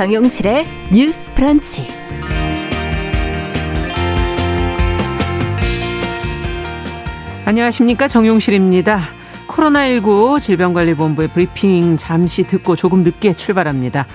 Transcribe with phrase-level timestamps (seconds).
[0.00, 1.86] 정용실의 뉴스 프런치.
[7.44, 8.08] 안녕하십니까.
[8.08, 8.98] 정용실입니다.
[9.46, 14.06] 코로나19 질병관리본부의 브리핑 잠시 듣고 조금 늦게 출발합니다.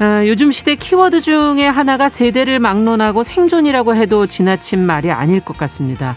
[0.00, 6.14] 어, 요즘 시대 키워드 중에 하나가 세대를 막론하고 생존이라고 해도 지나친 말이 아닐 것 같습니다.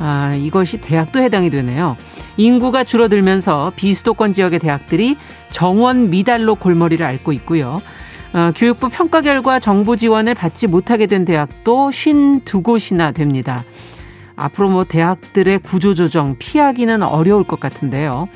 [0.00, 1.96] 아, 이것이 대학도 해당이 되네요.
[2.36, 5.16] 인구가 줄어들면서 비수도권 지역의 대학들이
[5.48, 7.78] 정원 미달로 골머리를 앓고 있고요.
[8.34, 13.64] 어, 교육부 평가 결과 정부 지원을 받지 못하게 된 대학도 52곳이나 됩니다.
[14.36, 18.28] 앞으로 뭐 대학들의 구조조정 피하기는 어려울 것 같은데요.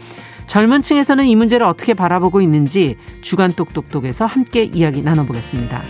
[0.46, 5.82] 젊은 층에서는 이 문제를 어떻게 바라보고 있는지 주간 똑똑똑에서 함께 이야기 나눠보겠습니다.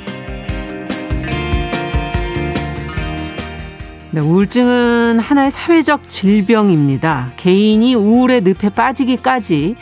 [4.14, 7.31] 네, 우울증은 하나의 사회적 질병입니다.
[7.39, 9.75] 개인이 우울의 늪에 빠지기까지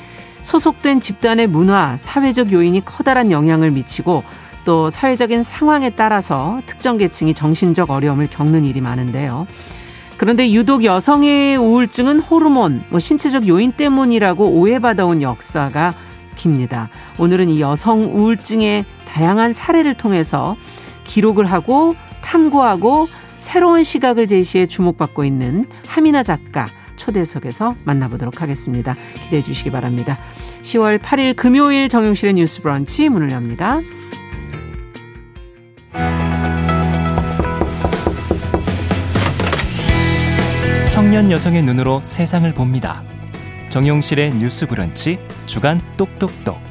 [0.42, 4.24] 소속된 집단의 문화, 사회적 요인이 커다란 영향을 미치고
[4.64, 9.46] 또 사회적인 상황에 따라서 특정 계층이 정신적 어려움을 겪는 일이 많은데요.
[10.16, 15.92] 그런데 유독 여성의 우울증은 호르몬, 뭐 신체적 요인 때문이라고 오해받아온 역사가
[16.36, 16.90] 깁니다.
[17.18, 20.56] 오늘은 이 여성 우울증의 다양한 사례를 통해서
[21.04, 23.08] 기록을 하고 탐구하고
[23.40, 26.66] 새로운 시각을 제시해 주목받고 있는 하미나 작가
[27.10, 28.94] 초대석에서 만나보도록 하겠습니다.
[29.24, 30.18] 기대해 주시기 바랍니다.
[30.62, 33.80] 10월 8일 금요일 정용실의 뉴스 브런치 문을 엽니다.
[40.88, 43.02] 청년 여성의 눈으로 세상을 봅니다.
[43.68, 46.69] 정용실의 뉴스 브런치 주간 똑똑똑.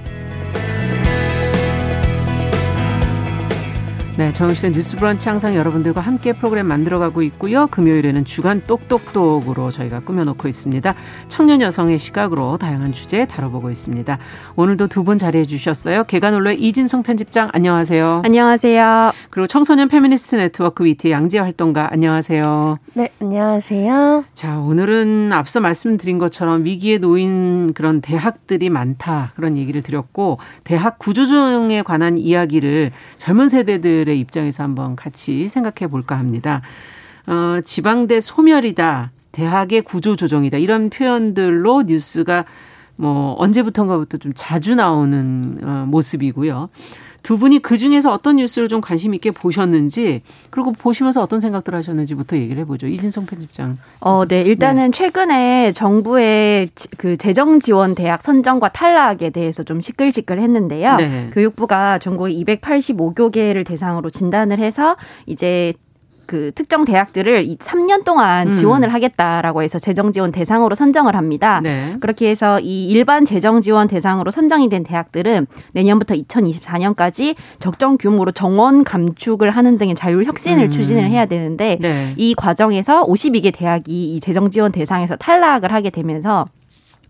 [4.20, 7.68] 네, 정영실의 뉴스 브런치 항상 여러분들과 함께 프로그램 만들어가고 있고요.
[7.68, 10.94] 금요일에는 주간 똑똑똑으로 저희가 꾸며놓고 있습니다.
[11.30, 14.18] 청년 여성의 시각으로 다양한 주제 다뤄보고 있습니다.
[14.58, 16.04] 오늘도 두 분 자리해 주셨어요.
[16.04, 18.24] 계간홀로의 이진송 편집장 안녕하세요.
[18.26, 19.14] 안녕하세요.
[19.30, 22.78] 그리고 청소년 페미니스트 네트워크 위티 양지혜 활동가 안녕하세요.
[22.96, 24.26] 네, 안녕하세요.
[24.34, 31.84] 자, 오늘은 앞서 말씀드린 것처럼 위기에 놓인 그런 대학들이 많다 그런 얘기를 드렸고 대학 구조조정에
[31.84, 36.62] 관한 이야기를 젊은 세대들 분들의 입장에서 한번 같이 생각해 볼까 합니다.
[37.28, 39.12] 어, 지방대 소멸이다.
[39.32, 40.58] 대학의 구조 조정이다.
[40.58, 42.46] 이런 표현들로 뉴스가
[42.96, 46.70] 뭐 언제부턴가부터 좀 자주 나오는 어, 모습이고요.
[47.24, 52.38] 두 분이 그 중에서 어떤 뉴스를 좀 관심 있게 보셨는지 그리고 보시면서 어떤 생각들 하셨는지부터
[52.38, 52.88] 얘기를 해보죠.
[52.88, 53.78] 이진성 편집장.
[54.00, 54.42] 어, 네.
[54.42, 54.92] 일단은 네.
[54.92, 60.96] 최근에 정부의 그 재정 지원 대학 선정과 탈락에 대해서 좀 시끌시끌했는데요.
[60.96, 61.30] 네.
[61.34, 65.74] 교육부가 전국 285교계를 대상으로 진단을 해서 이제
[66.30, 68.54] 그 특정 대학들을 이 3년 동안 음.
[68.54, 71.60] 지원을 하겠다라고 해서 재정 지원 대상으로 선정을 합니다.
[71.64, 71.96] 네.
[72.00, 78.84] 그렇게 해서 이 일반 재정 지원 대상으로 선정이 된 대학들은 내년부터 2024년까지 적정 규모로 정원
[78.84, 80.72] 감축을 하는 등의 자율 혁신을 음.
[80.72, 82.14] 추진을 해야 되는데 네.
[82.16, 86.46] 이 과정에서 52개 대학이 이 재정 지원 대상에서 탈락을 하게 되면서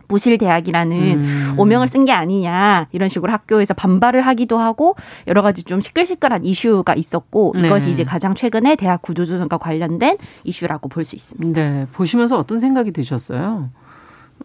[0.09, 1.53] 무실대학이라는 음.
[1.57, 4.95] 오명을 쓴 게 아니냐 이런 식으로 학교에서 반발을 하기도 하고
[5.27, 7.67] 여러 가지 좀 시끌시끌한 이슈가 있었고 네.
[7.67, 11.59] 이것이 이제 가장 최근에 대학 구조조정과 관련된 이슈라고 볼 수 있습니다.
[11.61, 13.69] 네, 보시면서 어떤 생각이 드셨어요?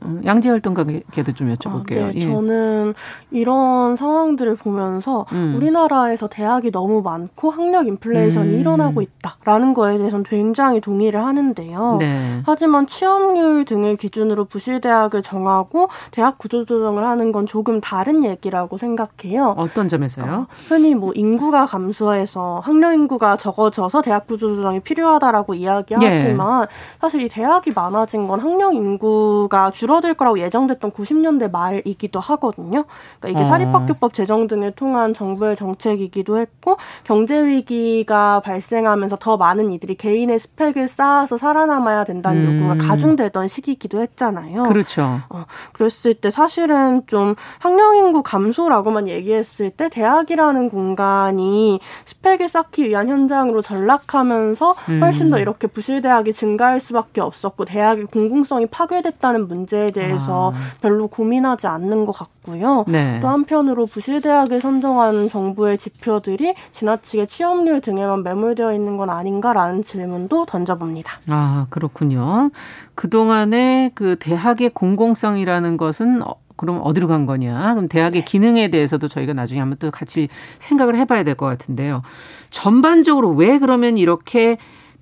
[0.00, 2.03] 어, 양재 활동가께도 좀 여쭤볼게요.
[2.03, 2.21] 아, 네, 예.
[2.21, 2.94] 저는
[3.31, 5.53] 이런 상황들을 보면서 음.
[5.55, 8.60] 우리나라에서 대학이 너무 많고 학력 인플레이션이 음.
[8.60, 11.97] 일어나고 있다라는 거에 대해서는 굉장히 동의를 하는데요.
[12.00, 12.43] 네.
[12.44, 19.55] 하지만 취업률 등을 기준으로 부실대학을 정하고 대학 구조조정을 하는 건 조금 다른 얘기라고 생각해요.
[19.56, 20.32] 어떤 점에서요?
[20.32, 26.66] 어, 흔히 뭐 인구가 감소해서 학력 인구가 적어져서 대학 구조조정이 필요하다라고 이야기하지만 예.
[27.00, 32.84] 사실 이 대학이 많아진 건 학력 인구가 주 줄어들 거라고 예정됐던 90년대 말이기도 하거든요.
[33.21, 33.45] 그러니까 이게 어.
[33.45, 40.88] 사립학교법 제정 등을 통한 정부의 정책이기도 했고 경제 위기가 발생하면서 더 많은 이들이 개인의 스펙을
[40.88, 42.55] 쌓아서 살아남아야 된다는 음.
[42.55, 44.62] 요구가 가중되던 시기이기도 했잖아요.
[44.62, 45.20] 그렇죠.
[45.29, 45.44] 어,
[45.75, 53.61] 그랬을 때 사실은 좀 학령 인구 감소라고만 얘기했을 때 대학이라는 공간이 스펙을 쌓기 위한 현장으로
[53.61, 54.73] 전락하면서
[55.03, 55.43] 훨씬 더 음.
[55.43, 60.59] 이렇게 부실 대학이 증가할 수밖에 없었고 대학의 공공성이 파괴됐다는 문제 문제에 대해서 아.
[60.81, 62.85] 별로 고민하지 않는 것 같고요.
[62.87, 63.19] 네.
[63.21, 71.21] 또 한편으로 부실대학을 선정하는 정부의 지표들이 지나치게 취업률 등에만 매몰되어 있는 건 아닌가라는 질문도 던져봅니다.
[71.29, 72.50] 아 그렇군요.
[72.94, 77.75] 그 동안에 그 대학의 공공성이라는 것은 어, 그럼 어디로 간 거냐?
[77.75, 78.25] 그럼 대학의 네.
[78.25, 80.29] 기능에 대해서도 저희가 나중에 한번 또 같이
[80.61, 82.03] 생각을 해봐야 될 것 같은데요.
[82.50, 84.56] 전반적으로 왜 그러면 이렇게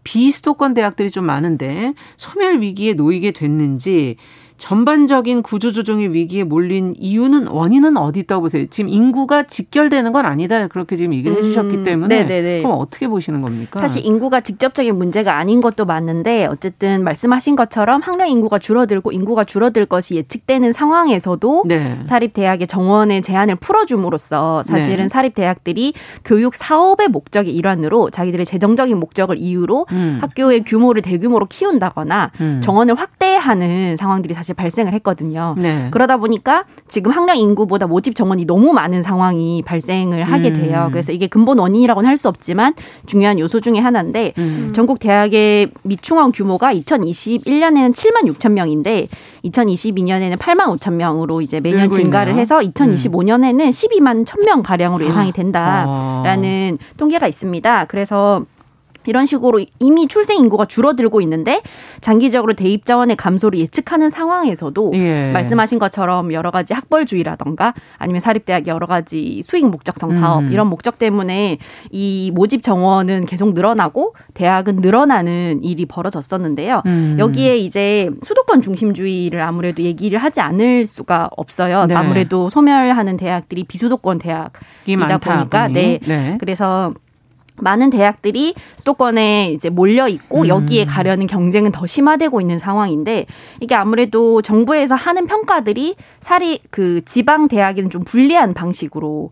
[0.05, 4.17] 비수도권 대학들이 좀 많은데 소멸 위기에 놓이게 됐는지
[4.63, 8.65] 전반적인 구조조정의 위기에 몰린 이유는 원인은 어디 있다고 보세요?
[8.71, 12.63] 지금 인구가 직결되는 건 아니다 그렇게 지금 얘기를 음, 해주셨기 때문에 네네네.
[12.63, 13.81] 그럼 어떻게 보시는 겁니까?
[13.81, 19.85] 사실 인구가 직접적인 문제가 아닌 것도 맞는데 어쨌든 말씀하신 것처럼 학령 인구가 줄어들고 인구가 줄어들
[19.85, 21.99] 것이 예측되는 상황에서도 네.
[22.05, 25.09] 사립 대학의 정원의 제한을 풀어줌으로써 사실은 네.
[25.09, 25.93] 사립 대학들이
[26.25, 30.19] 교육 사업의 목적의 일환으로 자기들의 재정적인 목적을 이유로 음.
[30.23, 32.61] 학교의 규모를 대규모로 키운다거나 음.
[32.63, 35.55] 정원을 확대하는 상황들이 사실 발생을 했거든요.
[35.59, 35.89] 네.
[35.91, 40.55] 그러다 보니까 지금 학령 인구보다 모집 정원이 너무 많은 상황이 발생을 하게 음.
[40.55, 40.89] 돼요.
[40.93, 42.75] 그래서 이게 근본 원인이라고는 할 수 없지만
[43.07, 44.73] 중요한 요소 중에 하나인데 음.
[44.77, 49.09] 전국 대학의 미충원 규모가 2021년에는 7만 6천 명인데
[49.45, 55.33] 2022년에는 8만 5천 명으로 이제 매년 증가를 해서 2025년에는 12만 1천 명 가량으로 예상이 아.
[55.33, 56.95] 된다라는 아.
[56.97, 57.87] 통계가 있습니다.
[57.87, 58.45] 그래서
[59.07, 61.63] 이런 식으로 이미 출생 인구가 줄어들고 있는데
[62.01, 65.33] 장기적으로 대입 자원의 감소를 예측하는 상황에서도 예.
[65.33, 70.53] 말씀하신 것처럼 여러 가지 학벌주의라던가 아니면 사립대학 여러 가지 수익 목적성 사업 음.
[70.53, 71.59] 이런 목적 때문에
[71.91, 76.83] 이 모집 정원은 계속 늘어나고 대학은 늘어나는 일이 벌어졌었는데요.
[76.87, 77.17] 음.
[77.19, 81.87] 여기에 이제 수도권 중심주의를 아무래도 얘기를 하지 않을 수가 없어요.
[81.87, 81.95] 네.
[81.95, 85.99] 아무래도 소멸하는 대학들이 비수도권 대학이다 보니까 네.
[86.07, 86.37] 네.
[86.41, 86.93] 그래서
[87.63, 90.49] 많은 대학들이 수도권에 이제 몰려 있고 음.
[90.49, 93.27] 여기에 가려는 경쟁은 더 심화되고 있는 상황인데
[93.61, 99.31] 이게 아무래도 정부에서 하는 평가들이 사리 그 지방 대학에는 좀 불리한 방식으로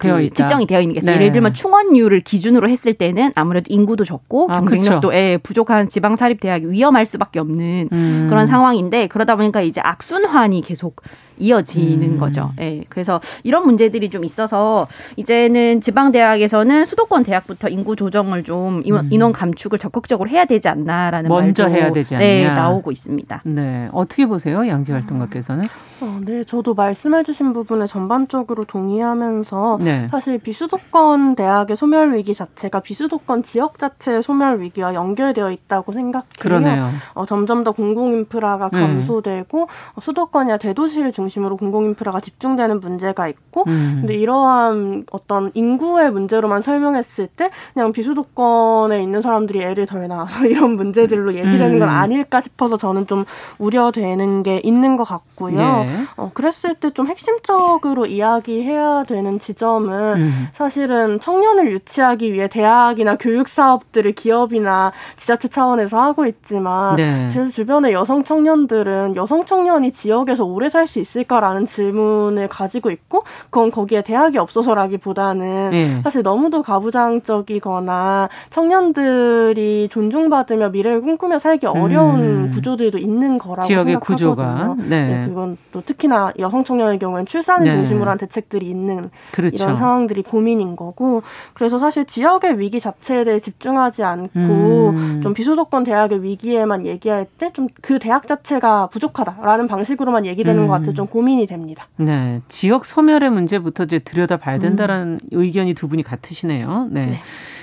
[0.00, 1.16] 그 측정이 되어 있는 게 있어요.
[1.16, 1.20] 네.
[1.20, 5.14] 예를 들면 충원율을 기준으로 했을 때는 아무래도 인구도 적고 아, 경쟁력도 그렇죠.
[5.14, 8.26] 예, 부족한 지방 사립 대학이 위험할 수밖에 없는 음.
[8.30, 11.02] 그런 상황인데 그러다 보니까 이제 악순환이 계속
[11.40, 12.18] 이어지는 음.
[12.18, 12.52] 거죠.
[12.60, 12.82] 예.
[12.88, 19.12] 그래서 이런 문제들이 좀 있어서 이제는 지방 대학에서는 수도권 대학부터 인구 조정을 좀 인원, 음.
[19.12, 22.24] 인원 감축을 적극적으로 해야 되지 않나라는 먼저 말도 해야 되지 않냐.
[22.24, 23.42] 네, 나오고 있습니다.
[23.44, 23.88] 네.
[23.92, 24.66] 어떻게 보세요?
[24.66, 25.64] 양지 활동가께서는?
[26.02, 30.08] 어, 네, 저도 말씀해주신 부분에 전반적으로 동의하면서 네.
[30.10, 36.28] 사실 비수도권 대학의 소멸 위기 자체가 비수도권 지역 자체의 소멸 위기와 연결되어 있다고 생각해요.
[36.38, 36.90] 그러네요.
[37.14, 38.80] 어, 점점 더 공공 인프라가 네.
[38.80, 40.00] 감소되고 음.
[40.00, 43.98] 수도권이나 대도시를 중심 중심으로 공공인프라가 집중되는 문제가 있고 음.
[44.00, 50.76] 근데 이러한 어떤 인구의 문제로만 설명했을 때 그냥 비수도권에 있는 사람들이 애를 덜 낳아서 이런
[50.76, 51.94] 문제들로 얘기되는 건 음.
[51.94, 53.24] 아닐까 싶어서 저는 좀
[53.58, 55.56] 우려되는 게 있는 것 같고요.
[55.56, 56.04] 네.
[56.16, 60.48] 어, 그랬을 때 좀 핵심적으로 이야기해야 되는 지점은 음.
[60.52, 67.28] 사실은 청년을 유치하기 위해 대학이나 교육 사업들을 기업이나 지자체 차원에서 하고 있지만 네.
[67.30, 73.24] 제 주변의 여성 청년들은 여성 청년이 지역에서 오래 살 수 있을 있을까라는 질문을 가지고 있고
[73.50, 76.00] 그건 거기에 대학이 없어서라기보다는 네.
[76.02, 82.50] 사실 너무도 가부장적이거나 청년들이 존중받으며 미래를 꿈꾸며 살기 어려운 음.
[82.50, 84.30] 구조들도 있는 거라고 지역의 생각하거든요.
[84.30, 85.08] 구조가 네.
[85.08, 85.26] 네.
[85.28, 87.70] 그건 또 특히나 여성 청년의 경우에는 출산을 네.
[87.70, 89.54] 중심으로 한 대책들이 있는 그렇죠.
[89.64, 91.22] 이런 상황들이 고민인 거고
[91.54, 95.20] 그래서 사실 지역의 위기 자체에 대해 집중하지 않고 음.
[95.22, 100.68] 좀 비수도권 대학의 위기에만 얘기할 때 좀 그 대학 자체가 부족하다라는 방식으로만 얘기되는 음.
[100.68, 101.88] 것 같아 좀 고민이 됩니다.
[101.96, 102.42] 네.
[102.48, 104.60] 지역 소멸의 문제부터 이제 들여다봐야 음.
[104.60, 105.28] 된다라는 음.
[105.30, 106.88] 의견이 두 분이 같으시네요.
[106.90, 107.06] 네.
[107.06, 107.20] 네.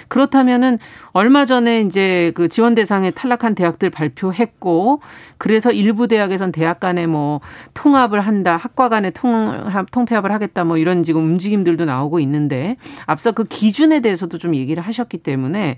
[0.07, 0.79] 그렇다면은
[1.11, 5.01] 얼마 전에 이제 그 지원 대상에 탈락한 대학들 발표했고
[5.37, 7.41] 그래서 일부 대학에선 대학 간에 뭐
[7.73, 13.43] 통합을 한다, 학과 간에 통합 통폐합을 하겠다 뭐 이런 지금 움직임들도 나오고 있는데 앞서 그
[13.43, 15.77] 기준에 대해서도 좀 얘기를 하셨기 때문에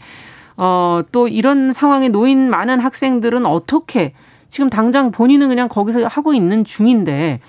[0.57, 4.13] 어 또 이런 상황에 놓인 많은 학생들은 어떻게
[4.49, 7.39] 지금 당장 본인은 그냥 거기서 하고 있는 중인데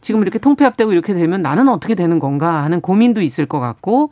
[0.00, 4.10] 지금 이렇게 통폐합되고 이렇게 되면 나는 어떻게 되는 건가 하는 고민도 있을 것 같고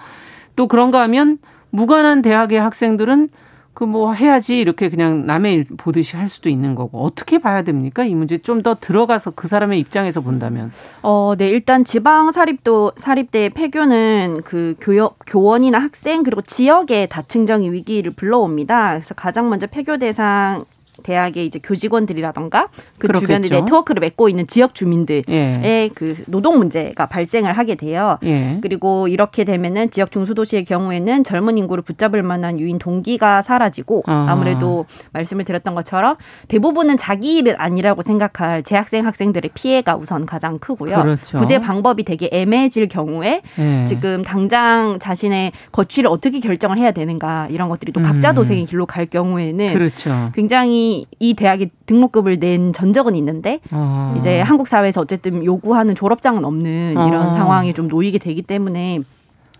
[0.57, 1.39] 또 그런가 하면
[1.71, 3.29] 무관한 대학의 학생들은
[3.75, 8.05] 그 뭐 해야지 이렇게 그냥 남의 일 보듯이 할 수도 있는 거고 어떻게 봐야 됩니까?
[8.05, 10.71] 이 문제 좀 더 들어가서 그 사람의 입장에서 본다면.
[11.03, 11.49] 어, 네.
[11.51, 18.93] 일단 지방 사립도 사립대 폐교는 그 교역 교원이나 학생 그리고 지역의 다층적인 위기를 불러옵니다.
[18.93, 20.65] 그래서 가장 먼저 폐교 대상
[21.05, 22.69] 대학의 이제 교직원들이라던가
[22.99, 23.21] 그 그렇겠죠.
[23.21, 25.91] 주변에 네트워크를 맺고 있는 지역 주민들의 예.
[25.95, 28.19] 그 노동 문제가 발생을 하게 돼요.
[28.25, 28.59] 예.
[28.61, 34.27] 그리고 이렇게 되면은 지역 중소도시의 경우에는 젊은 인구를 붙잡을 만한 유인 동기가 사라지고 아.
[34.29, 36.17] 아무래도 말씀을 드렸던 것처럼
[36.49, 41.03] 대부분은 자기 일은 아니라고 생각할 재학생 학생들의 피해가 우선 가장 크고요.
[41.03, 41.39] 그렇죠.
[41.39, 43.85] 구제 방법이 되게 애매해질 경우에 예.
[43.85, 48.35] 지금 당장 자신의 거취를 어떻게 결정을 해야 되는가 이런 것들이 또 각자 음.
[48.37, 50.31] 도생의 길로 갈 경우에는 그렇죠.
[50.35, 54.15] 굉장히 이 대학이 등록급을 낸 전적은 있는데 아.
[54.19, 57.33] 이제 한국 사회에서 어쨌든 요구하는 졸업장은 없는 이런 아.
[57.33, 59.01] 상황이 좀 놓이게 되기 때문에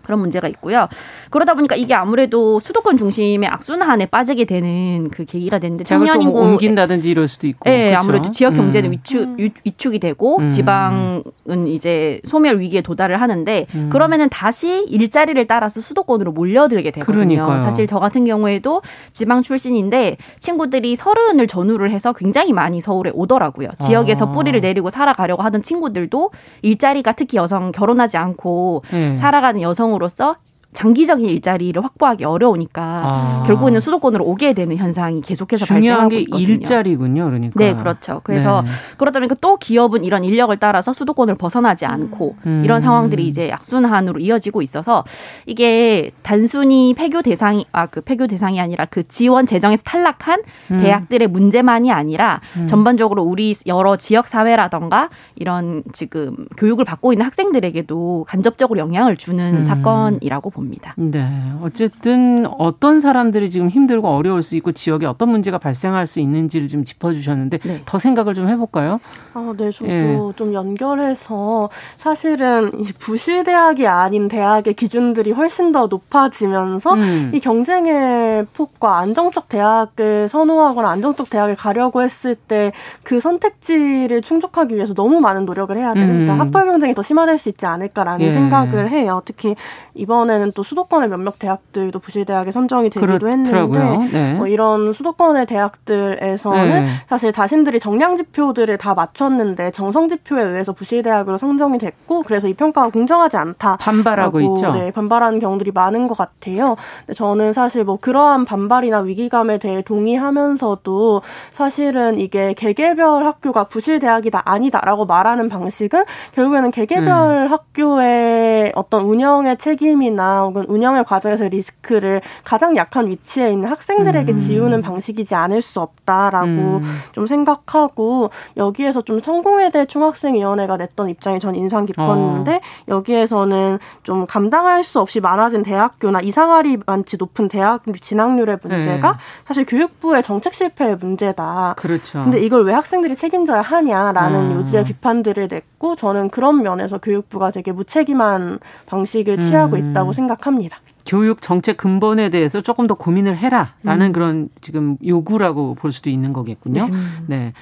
[0.05, 0.87] 그런 문제가 있고요.
[1.29, 6.51] 그러다 보니까 이게 아무래도 수도권 중심의 악순환에 빠지게 되는 그 계기가 되는데 청년 인구 뭐
[6.51, 7.69] 옮긴다든지 이럴 수도 있고.
[7.69, 7.99] 네, 그렇죠?
[7.99, 8.91] 아무래도 지역 경제는 음.
[8.93, 10.47] 위축 위축이 되고 음.
[10.47, 11.23] 지방은
[11.67, 13.89] 이제 소멸 위기에 도달을 하는데 음.
[13.91, 17.25] 그러면은 다시 일자리를 따라서 수도권으로 몰려들게 되거든요.
[17.25, 17.59] 그러니까요.
[17.59, 18.81] 사실 저 같은 경우에도
[19.11, 23.69] 지방 출신인데 친구들이 서른을 전후를 해서 굉장히 많이 서울에 오더라고요.
[23.79, 24.31] 지역에서 아.
[24.31, 26.31] 뿌리를 내리고 살아가려고 하던 친구들도
[26.61, 29.15] 일자리가 특히 여성 결혼하지 않고 네.
[29.15, 30.37] 살아가는 여성 으로서
[30.75, 33.43] 장기적인 일자리를 확보하기 어려우니까 아.
[33.47, 36.47] 결국에는 수도권으로 오게 되는 현상이 계속해서 발생하고 게 있거든요.
[36.47, 37.59] 일자리군요, 그러니까.
[37.59, 38.21] 네, 그렇죠.
[38.23, 38.69] 그래서 네.
[38.97, 42.61] 그러다 보니까 또 기업은 이런 인력을 따라서 수도권을 벗어나지 않고 음.
[42.63, 45.03] 이런 상황들이 이제 악순환으로 이어지고 있어서
[45.47, 50.41] 이게 단순히 폐교 대상이 아 그 폐교 대상이 아니라 그 지원 재정에서 탈락한
[50.71, 50.77] 음.
[50.79, 52.67] 대학들의 문제만이 아니라 음.
[52.67, 59.63] 전반적으로 우리 여러 지역 사회라던가 이런 지금 교육을 받고 있는 학생들에게도 간접적으로 영향을 주는 음.
[59.63, 60.64] 사건이라고 봅니다.
[60.65, 60.93] 봅니다.
[60.97, 61.27] 네.
[61.61, 66.83] 어쨌든 어떤 사람들이 지금 힘들고 어려울 수 있고 지역에 어떤 문제가 발생할 수 있는지를 좀
[66.83, 67.81] 짚어주셨는데 네.
[67.85, 68.99] 더 생각을 좀 해볼까요?
[69.33, 69.71] 아, 네.
[69.71, 70.17] 저도 예.
[70.35, 77.31] 좀 연결해서 사실은 부실대학이 아닌 대학의 기준들이 훨씬 더 높아지면서 음.
[77.33, 82.71] 이 경쟁의 폭과 안정적 대학을 선호하거나 안정적 대학을 가려고 했을 때
[83.03, 86.41] 그 선택지를 충족하기 위해서 너무 많은 노력을 해야 되니까 음.
[86.41, 88.31] 학벌 경쟁이 더 심화될 수 있지 않을까라는 예.
[88.31, 89.21] 생각을 해요.
[89.25, 89.55] 특히
[89.93, 93.79] 이번에는 또 수도권의 몇몇 대학들도 부실대학에 선정이 되기도 그렇더라고요.
[93.79, 94.33] 했는데 네.
[94.33, 96.87] 뭐 이런 수도권의 대학들에서는 네.
[97.07, 102.89] 사실 자신들이 정량 지표들을 다 맞췄는데 정성 지표에 의해서 부실대학으로 선정이 됐고 그래서 이 평가가
[102.89, 103.77] 공정하지 않다.
[103.77, 104.71] 반발하고 있죠.
[104.71, 106.77] 네, 반발하는 경우들이 많은 것 같아요.
[106.99, 111.21] 근데 저는 사실 뭐 그러한 반발이나 위기감에 대해 동의하면서도
[111.51, 117.51] 사실은 이게 개개별 학교가 부실대학이다 아니다라고 말하는 방식은 결국에는 개개별 음.
[117.51, 124.37] 학교의 어떤 운영의 책임이나 혹은 운영의 과정에서 리스크를 가장 약한 위치에 있는 학생들에게 음.
[124.37, 126.99] 지우는 방식이지 않을 수 없다라고 음.
[127.11, 132.59] 좀 생각하고 여기에서 좀 성공회대 총학생위원회가 냈던 입장이 전 인상 깊었는데 어.
[132.87, 139.17] 여기에서는 좀 감당할 수 없이 많아진 대학교나 이상하리 많지 높은 대학 진학률의 문제가 네.
[139.45, 141.75] 사실 교육부의 정책 실패의 문제다.
[141.77, 142.23] 그렇죠.
[142.23, 144.55] 근데 이걸 왜 학생들이 책임져야 하냐라는 음.
[144.57, 149.91] 요지의 비판들을 냈고 저는 그런 면에서 교육부가 되게 무책임한 방식을 취하고 음.
[149.91, 150.79] 있다고 생각 합니다.
[151.05, 154.11] 교육 정책 근본에 대해서 조금 더 고민을 해라라는 음.
[154.11, 156.87] 그런 지금 요구라고 볼 수도 있는 거겠군요.
[156.87, 156.97] 네.
[157.27, 157.53] 네.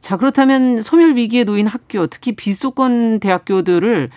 [0.00, 4.10] 자, 그렇다면 소멸 위기에 놓인 학교, 특히 비수도권 대학교들을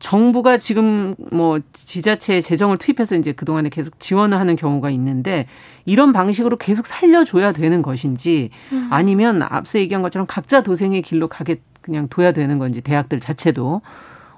[0.00, 5.46] 정부가 지금 뭐 지자체 재정을 투입해서 이제 그동안에 계속 지원을 하는 경우가 있는데
[5.86, 8.88] 이런 방식으로 계속 살려줘야 되는 것인지 음.
[8.90, 13.80] 아니면 앞서 얘기한 것처럼 각자 도생의 길로 가게 그냥 둬야 되는 건지 대학들 자체도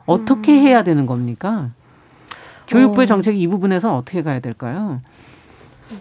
[0.05, 0.59] 어떻게 음.
[0.59, 1.71] 해야 되는 겁니까?
[2.69, 3.07] 교육부의 어.
[3.07, 5.01] 정책이 이 부분에서는 어떻게 가야 될까요?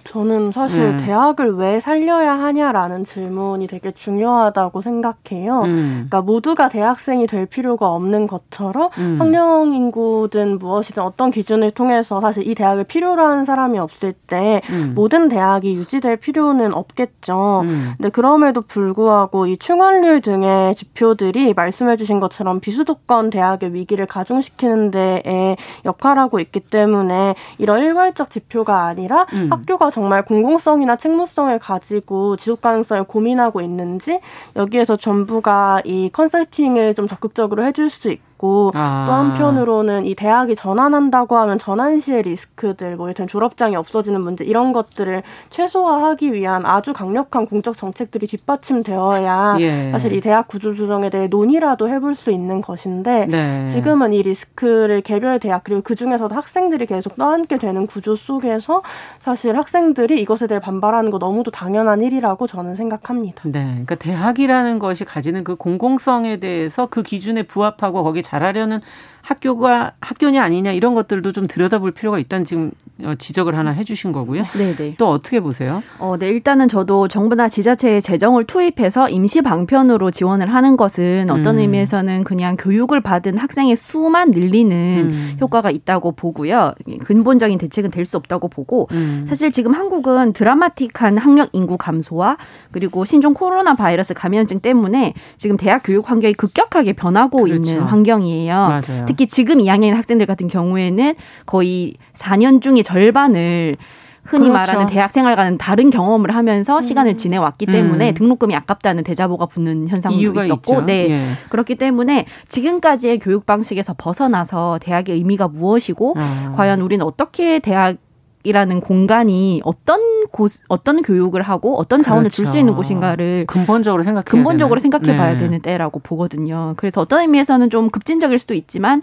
[0.03, 1.05] 저는 사실 네.
[1.05, 5.61] 대학을 왜 살려야 하냐라는 질문이 되게 중요하다고 생각해요.
[5.61, 5.91] 음.
[6.09, 9.17] 그러니까 모두가 대학생이 될 필요가 없는 것처럼 음.
[9.19, 14.93] 학령 인구든 무엇이든 어떤 기준을 통해서 사실 이 대학을 필요로 하는 사람이 없을 때 음.
[14.95, 17.61] 모든 대학이 유지될 필요는 없겠죠.
[17.63, 17.93] 음.
[17.97, 26.39] 근데 그럼에도 불구하고 이 충원률 등의 지표들이 말씀해주신 것처럼 비수도권 대학의 위기를 가중시키는 데에 역할하고
[26.39, 29.49] 있기 때문에 이런 일괄적 지표가 아니라 음.
[29.51, 34.19] 학교 학교가 정말 공공성이나 책무성을 가지고 지속 가능성을 고민하고 있는지
[34.55, 39.05] 여기에서 정부가 이 컨설팅을 좀 적극적으로 해줄 수 있고 있고 아.
[39.07, 44.73] 또 한편으로는 이 대학이 전환한다고 하면 전환 시의 리스크들 뭐 일단 졸업장이 없어지는 문제 이런
[44.73, 49.91] 것들을 최소화하기 위한 아주 강력한 공적 정책들이 뒷받침되어야 예.
[49.91, 53.67] 사실 이 대학 구조 조정에 대해 논의라도 해볼 수 있는 것인데 네.
[53.67, 58.81] 지금은 이 리스크를 개별 대학 그리고 그 중에서도 학생들이 계속 떠안게 되는 구조 속에서
[59.19, 63.43] 사실 학생들이 이것에 대해 반발하는 거 너무도 당연한 일이라고 저는 생각합니다.
[63.45, 68.81] 네, 그러니까 대학이라는 것이 가지는 그 공공성에 대해서 그 기준에 부합하고 거기 잘하려는
[69.25, 72.71] 학교가 학교냐 아니냐 이런 것들도 좀 들여다볼 필요가 있다는 지금
[73.03, 74.43] 어, 지적을 하나 해주신 거고요.
[74.53, 74.75] 네네.
[74.75, 74.93] 네.
[74.97, 75.83] 또 어떻게 보세요?
[75.99, 81.59] 어, 네 일단은 저도 정부나 지자체의 재정을 투입해서 임시 방편으로 지원을 하는 것은 어떤 음.
[81.59, 85.37] 의미에서는 그냥 교육을 받은 학생의 수만 늘리는 음.
[85.41, 86.73] 효과가 있다고 보고요.
[87.03, 89.25] 근본적인 대책은 될 수 없다고 보고 음.
[89.27, 92.37] 사실 지금 한국은 드라마틱한 학력 인구 감소와
[92.71, 97.71] 그리고 신종 코로나 바이러스 감염증 때문에 지금 대학 교육 환경이 급격하게 변하고 그렇죠.
[97.71, 98.53] 있는 환경이에요.
[98.53, 99.05] 맞아요.
[99.15, 103.77] 특히 지금 2학년 학생들 같은 경우에는 거의 4년 중에 절반을
[104.25, 104.53] 흔히 그렇죠.
[104.53, 106.81] 말하는 대학 생활과는 다른 경험을 하면서 음.
[106.81, 108.13] 시간을 지내왔기 때문에 음.
[108.15, 110.81] 등록금이 아깝다는 대자보가 붙는 현상도 있었고, 있죠.
[110.81, 111.27] 네 예.
[111.49, 116.53] 그렇기 때문에 지금까지의 교육 방식에서 벗어나서 대학의 의미가 무엇이고 아.
[116.55, 117.97] 과연 우리는 어떻게 대학
[118.45, 122.35] 이라는 공간이 어떤 곳 어떤 교육을 하고 어떤 자원을 그렇죠.
[122.35, 125.39] 줄수 있는 곳인가를 근본적으로 생각해 근본적으로 생각해 봐야 네.
[125.39, 126.73] 되는 때라고 보거든요.
[126.77, 129.01] 그래서 어떤 의미에서는 좀 급진적일 수도 있지만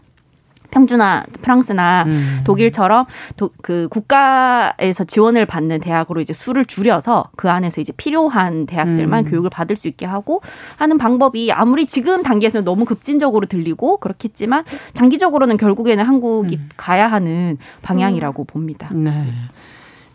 [0.72, 2.40] 평주나 프랑스나 음.
[2.44, 9.26] 독일처럼 도, 그 국가에서 지원을 받는 대학으로 이제 수를 줄여서 그 안에서 이제 필요한 대학들만
[9.26, 9.30] 음.
[9.30, 10.40] 교육을 받을 수 있게 하고
[10.76, 14.64] 하는 방법이 아무리 지금 단계에서는 너무 급진적으로 들리고 그렇겠지만
[14.94, 16.68] 장기적으로는 결국에는 한국이 음.
[16.76, 18.90] 가야 하는 방향이라고 봅니다.
[18.92, 19.30] 네.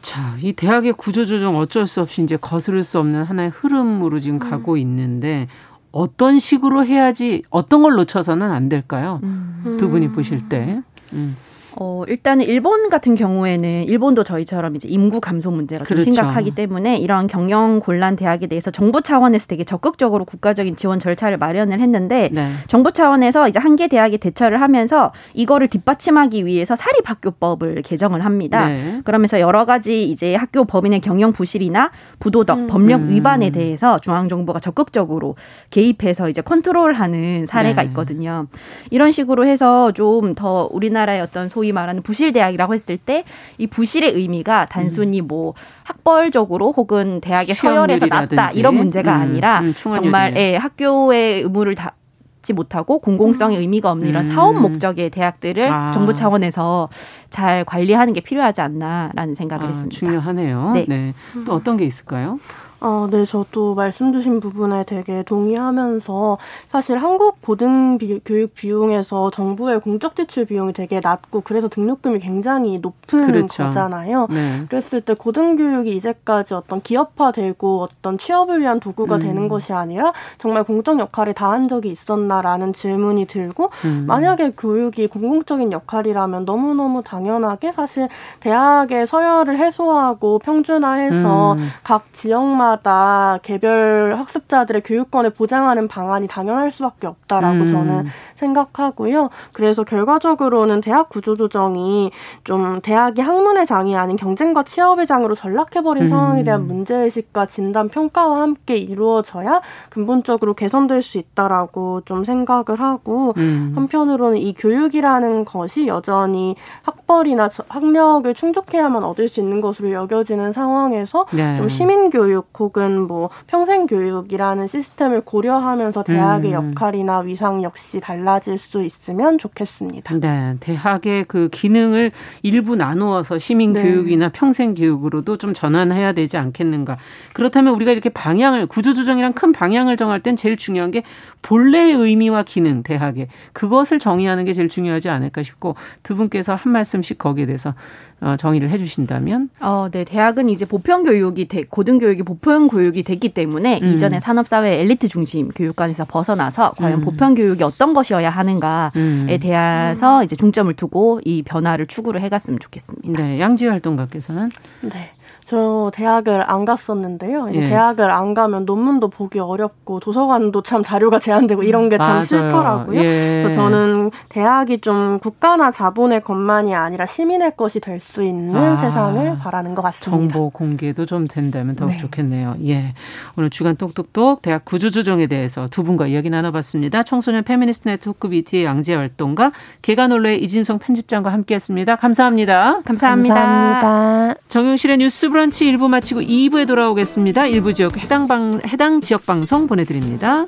[0.02, 4.74] 자, 이 대학의 구조조정 어쩔 수 없이 이제 거스를 수 없는 하나의 흐름으로 지금 가고
[4.74, 4.78] 음.
[4.78, 5.48] 있는데
[5.92, 9.20] 어떤 식으로 해야지 어떤 걸 놓쳐서는 안 될까요?
[9.24, 9.78] 음.
[9.80, 10.82] 두 분이 보실 때.
[11.14, 11.36] 음.
[11.80, 16.04] 어, 일단은 일본 같은 경우에는 일본도 저희처럼 이제 인구 감소 문제가 그렇죠.
[16.06, 21.38] 좀 심각하기 때문에 이런 경영 곤란 대학에 대해서 정부 차원에서 되게 적극적으로 국가적인 지원 절차를
[21.38, 22.52] 마련을 했는데 네.
[22.68, 28.68] 정부 차원에서 이제 한 개 대학이 대처를 하면서 이거를 뒷받침하기 위해서 사립학교법을 개정을 합니다.
[28.68, 29.02] 네.
[29.04, 32.68] 그러면서 여러 가지 이제 학교 법인의 경영 부실이나 부도덕, 음.
[32.68, 33.10] 법령 음.
[33.10, 35.36] 위반에 대해서 중앙 정부가 적극적으로
[35.70, 37.88] 개입해서 이제 컨트롤하는 사례가 네.
[37.90, 38.48] 있거든요.
[38.90, 43.24] 이런 식으로 해서 좀 더 우리나라의 어떤 소위 소위 말하는 부실 대학이라고 했을 때
[43.58, 45.28] 이 부실의 의미가 단순히 음.
[45.28, 51.76] 뭐 학벌적으로 혹은 대학의 서열에서 낮다 이런 문제가 음, 아니라 음, 정말 예, 학교의 의무를
[51.76, 53.62] 다지 못하고 공공성의 음.
[53.62, 54.62] 의미가 없는 이런 사업 음.
[54.62, 55.92] 목적의 대학들을 아.
[55.92, 56.90] 정부 차원에서
[57.30, 59.98] 잘 관리하는 게 필요하지 않나라는 생각을 아, 했습니다.
[59.98, 60.72] 중요하네요.
[60.74, 60.86] 네.
[60.88, 61.14] 네.
[61.46, 62.40] 또 어떤 게 있을까요?
[62.80, 70.46] 아, 네, 저도 말씀 주신 부분에 되게 동의하면서 사실 한국 고등교육 비용에서 정부의 공적 지출
[70.46, 73.64] 비용이 되게 낮고 그래서 등록금이 굉장히 높은 그렇죠.
[73.64, 74.28] 거잖아요.
[74.30, 74.66] 네.
[74.70, 79.20] 그랬을 때 고등교육이 이제까지 어떤 기업화되고 어떤 취업을 위한 도구가 음.
[79.20, 84.04] 되는 것이 아니라 정말 공적 역할을 다한 적이 있었나라는 질문이 들고 음.
[84.08, 88.08] 만약에 교육이 공공적인 역할이라면 너무너무 당연하게 사실
[88.40, 91.70] 대학의 서열을 해소하고 평준화해서 음.
[91.84, 97.68] 각 지역만 학교마다 개별 학습자들의 교육권을 보장하는 방안이 당연할 수밖에 없다라고 음.
[97.68, 98.06] 저는
[98.38, 99.30] 생각하고요.
[99.52, 102.12] 그래서 결과적으로는 대학 구조조정이
[102.44, 106.08] 좀 대학이 학문의 장이 아닌 경쟁과 취업의 장으로 전락해버린 음.
[106.08, 113.74] 상황에 대한 문제의식과 진단, 평가와 함께 이루어져야 근본적으로 개선될 수 있다라고 좀 생각을 하고 음.
[113.76, 121.58] 한편으로는 이 교육이라는 것이 여전히 학벌이나 학력을 충족해야만 얻을 수 있는 것으로 여겨지는 상황에서 네.
[121.58, 126.72] 좀 시민교육 혹은 뭐 평생교육이라는 시스템을 고려하면서 대학의 음.
[126.72, 130.20] 역할이나 위상 역시 달라 질 수 있으면 좋겠습니다.
[130.20, 132.12] 네, 대학의 그 기능을
[132.44, 134.32] 일부 나누어서 시민 교육이나 네.
[134.32, 136.98] 평생 교육으로도 좀 전환해야 되지 않겠는가.
[137.34, 141.04] 그렇다면 우리가 이렇게 방향을 구조조정이랑 큰 방향을 정할 땐 제일 중요한 게
[141.42, 147.18] 본래의 의미와 기능 대학의 그것을 정의하는 게 제일 중요하지 않을까 싶고 두 분께서 한 말씀씩
[147.18, 147.74] 거기에 대해서
[148.20, 149.50] 어, 정의를 해주신다면?
[149.60, 150.04] 어, 네.
[150.04, 153.94] 대학은 이제 보편 교육이 돼, 고등교육이 보편 교육이 됐기 때문에 음.
[153.94, 157.06] 이전에 산업사회 엘리트 중심 교육관에서 벗어나서 과연 음.
[157.06, 159.38] 보편 교육이 어떤 것이어야 하는가에 음.
[159.40, 163.22] 대해서 이제 중점을 두고 이 변화를 추구를 해갔으면 좋겠습니다.
[163.22, 163.40] 네.
[163.40, 164.50] 양지 활동가께서는?
[164.82, 165.12] 네.
[165.48, 167.48] 저 대학을 안 갔었는데요.
[167.50, 167.66] 이제 예.
[167.70, 173.00] 대학을 안 가면 논문도 보기 어렵고 도서관도 참 자료가 제한되고 이런 게 참 싫더라고요.
[173.00, 173.42] 예.
[173.44, 179.38] 그래서 저는 대학이 좀 국가나 자본의 것만이 아니라 시민의 것이 될 수 있는 아, 세상을
[179.40, 180.34] 바라는 것 같습니다.
[180.34, 181.98] 정보 공개도 좀 된다면 더욱 네.
[181.98, 182.54] 좋겠네요.
[182.66, 182.94] 예.
[183.38, 187.04] 오늘 주간 똑똑똑 대학 구조조정에 대해서 두 분과 이야기 나눠봤습니다.
[187.04, 189.52] 청소년 페미니스트 네트워크 위티의 양지혜 활동가
[189.82, 191.96] 계간홀로의 이진송 편집장과 함께했습니다.
[191.96, 192.82] 감사합니다.
[192.84, 193.36] 감사합니다.
[193.36, 194.36] 감사합니다.
[194.58, 197.46] 정용실의 뉴스 브런치 1부 마치고 2부에 돌아오겠습니다.
[197.46, 200.48] 일부 지역 해당 방 해당 지역 방송 보내 드립니다.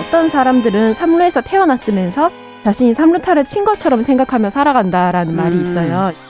[0.00, 2.30] 어떤 사람들은 삼루에서 태어났으면서
[2.64, 5.36] 자신이 삼루타를 친 것처럼 생각하며 살아간다라는 음.
[5.36, 6.29] 말이 있어요.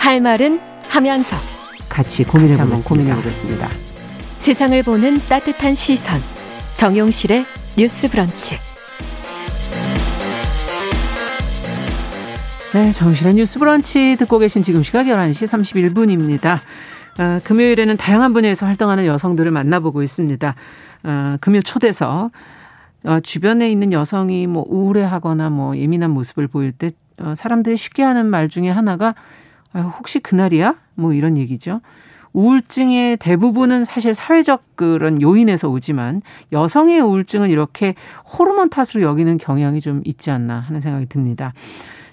[0.00, 0.58] 할 말은
[0.88, 1.36] 하면서
[1.90, 2.88] 같이 고민해 보겠습니다.
[2.88, 3.68] 고민해 보겠습니다.
[4.38, 6.18] 세상을 보는 따뜻한 시선
[6.74, 7.44] 정용실의
[7.76, 8.56] 뉴스 브런치
[12.72, 16.54] 네, 정실의 뉴스 브런치 듣고 계신 지금 시각 11시 31분입니다.
[17.20, 20.54] 어, 금요일에는 다양한 분야에서 활동하는 여성들을 만나보고 있습니다.
[21.04, 22.30] 어, 금요 초대서
[23.04, 28.24] 어, 주변에 있는 여성이 뭐 우울해하거나 뭐 예민한 모습을 보일 때 어, 사람들이 쉽게 하는
[28.26, 29.14] 말 중에 하나가
[29.72, 30.76] 아, 혹시 그날이야?
[30.94, 31.80] 뭐 이런 얘기죠.
[32.32, 40.00] 우울증의 대부분은 사실 사회적 그런 요인에서 오지만 여성의 우울증은 이렇게 호르몬 탓으로 여기는 경향이 좀
[40.04, 41.52] 있지 않나 하는 생각이 듭니다.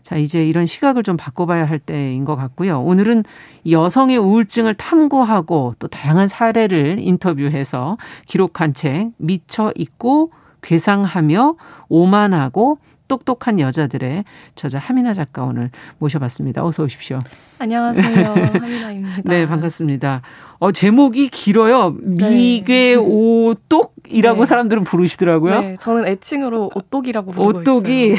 [0.01, 2.81] 자, 이제 이런 시각을 좀 바꿔봐야 할 때인 것 같고요.
[2.81, 3.25] 오늘은
[3.69, 11.55] 여성의 우울증을 탐구하고 또 다양한 사례를 인터뷰해서 기록한 책, 미쳐 있고 괴상하며
[11.89, 14.23] 오만하고 똑똑한 여자들의
[14.55, 16.65] 저자 하미나 작가 오늘 모셔봤습니다.
[16.65, 17.19] 어서 오십시오.
[17.59, 18.33] 안녕하세요.
[18.53, 19.21] 하미나입니다.
[19.25, 20.21] 네, 반갑습니다.
[20.59, 21.95] 어, 제목이 길어요.
[22.01, 22.29] 네.
[22.29, 24.45] 미괴 오똑이라고 네.
[24.45, 25.61] 사람들은 부르시더라고요.
[25.61, 28.15] 네, 저는 애칭으로 오똑이라고 부르고 오똑이.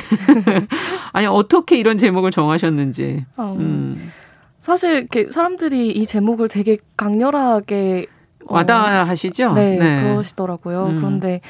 [1.12, 3.26] 아니, 어떻게 이런 제목을 정하셨는지.
[3.36, 4.12] 어, 음.
[4.58, 8.06] 사실 이렇게 사람들이 이 제목을 되게 강렬하게
[8.46, 9.52] 어, 와닿아하시죠?
[9.52, 10.86] 네, 네, 그러시더라고요.
[10.86, 10.96] 음.
[10.96, 11.40] 그런데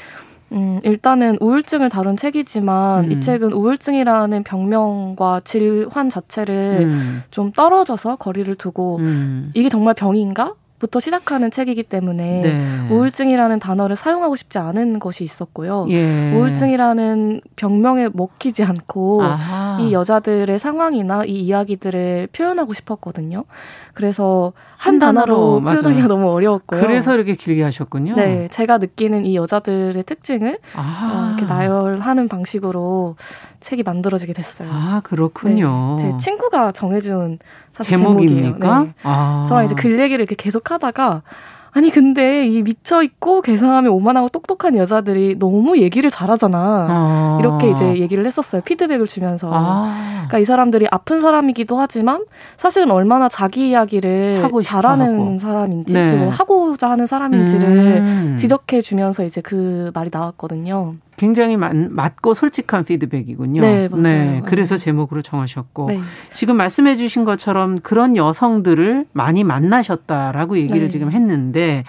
[0.53, 3.13] 음, 일단은 우울증을 다룬 책이지만 음.
[3.13, 7.23] 이 책은 우울증이라는 병명과 질환 자체를 음.
[7.31, 9.51] 좀 떨어져서 거리를 두고 음.
[9.55, 10.55] 이게 정말 병인가?
[10.79, 12.89] 부터 시작하는 책이기 때문에 네.
[12.91, 15.87] 우울증이라는 단어를 사용하고 싶지 않은 것이 있었고요.
[15.91, 16.33] 예.
[16.35, 19.79] 우울증이라는 병명에 먹히지 않고 아하.
[19.81, 23.45] 이 여자들의 상황이나 이 이야기들을 표현하고 싶었거든요.
[23.93, 26.81] 그래서 한, 한 단어로, 단어로 표현하기가 너무 어려웠고요.
[26.81, 28.14] 그래서 이렇게 길게 하셨군요.
[28.14, 33.17] 네, 제가 느끼는 이 여자들의 특징을 어, 이렇게 나열하는 방식으로
[33.59, 34.69] 책이 만들어지게 됐어요.
[34.73, 35.97] 아 그렇군요.
[35.99, 37.41] 네, 제 친구가 정해준
[37.83, 38.83] 제목입니까?
[38.85, 38.95] 네.
[39.03, 39.45] 아.
[39.49, 41.23] 저랑 이제 글 얘기를 이렇게 계속 하다가
[41.79, 46.59] 아니 근데 이 미쳐 있고 계산하면 오만하고 똑똑한 여자들이 너무 얘기를 잘하잖아.
[46.59, 47.38] 아.
[47.41, 48.62] 이렇게 이제 얘기를 했었어요.
[48.62, 49.49] 피드백을 주면서.
[49.55, 49.95] 아.
[50.27, 52.25] 그러니까 이 사람들이 아픈 사람이기도 하지만
[52.57, 55.38] 사실은 얼마나 자기 이야기를 하고 잘하는 하고.
[55.38, 56.11] 사람인지 네.
[56.17, 58.37] 그리고 하고자 하는 사람인지를 음.
[58.41, 60.97] 지적해 주면서 이제 그 말이 나왔거든요.
[61.19, 63.61] 굉장히 맞, 맞고 솔직한 피드백이군요.
[63.61, 64.03] 네, 맞아요.
[64.03, 66.01] 네, 그래서 제목으로 정하셨고 네.
[66.33, 70.89] 지금 말씀해 주신 것처럼 그런 여성들을 많이 만나셨다라고 얘기를 네.
[70.89, 71.85] 지금 했는데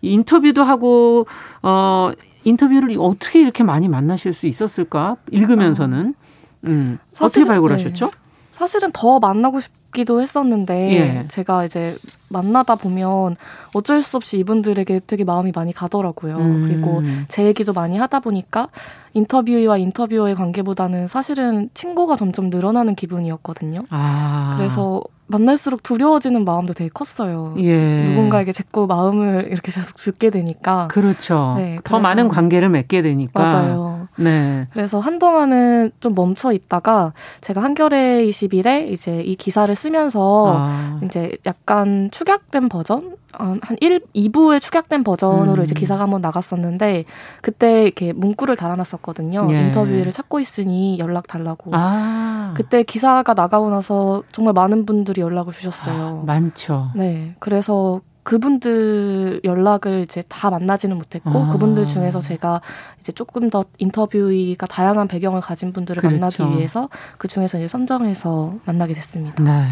[0.00, 1.26] 인터뷰도 하고
[1.62, 2.12] 어
[2.44, 5.16] 인터뷰를 어떻게 이렇게 많이 만나실 수 있었을까?
[5.30, 6.66] 읽으면서는 아.
[6.66, 6.98] 음.
[7.12, 8.06] 사실, 어떻게 발굴하셨죠?
[8.06, 8.12] 네.
[8.52, 11.28] 사실은 더 만나고 싶 기도 했었는데 예.
[11.28, 11.96] 제가 이제
[12.28, 13.36] 만나다 보면
[13.74, 16.36] 어쩔 수 없이 이분들에게 되게 마음이 많이 가더라고요.
[16.36, 16.66] 음.
[16.68, 18.68] 그리고 제 얘기도 많이 하다 보니까
[19.14, 23.84] 인터뷰와 인터뷰어의 관계보다는 사실은 친구가 점점 늘어나는 기분이었거든요.
[23.90, 24.56] 아.
[24.58, 27.54] 그래서 만날수록 두려워지는 마음도 되게 컸어요.
[27.58, 28.04] 예.
[28.04, 30.88] 누군가에게 제거 마음을 이렇게 계속 죽게 되니까.
[30.88, 31.54] 그렇죠.
[31.58, 33.42] 네, 더 많은 관계를 맺게 되니까.
[33.42, 34.08] 맞아요.
[34.16, 34.66] 네.
[34.72, 41.00] 그래서 한동안은 좀 멈춰 있다가 제가 한겨레 21에 이제 이 기사를 쓰면서 아.
[41.04, 43.16] 이제 약간 축약된 버전?
[43.38, 45.64] 어, 한 1, 2부에 축약된 버전으로 음.
[45.64, 47.04] 이제 기사가 한번 나갔었는데
[47.42, 49.48] 그때 이렇게 문구를 달아놨었거든요.
[49.50, 49.60] 예.
[49.66, 51.70] 인터뷰를 찾고 있으니 연락 달라고.
[51.74, 52.52] 아.
[52.56, 56.20] 그때 기사가 나가고 나서 정말 많은 분들이 연락을 주셨어요.
[56.22, 56.90] 아, 많죠.
[56.94, 57.34] 네.
[57.38, 61.52] 그래서 그분들 연락을 이제 다 만나지는 못했고 아.
[61.52, 62.60] 그분들 중에서 제가
[63.00, 66.42] 이제 조금 더 인터뷰가 다양한 배경을 가진 분들을 그렇죠.
[66.42, 69.42] 만나기 위해서 그 중에서 이제 선정해서 만나게 됐습니다.
[69.42, 69.64] 네.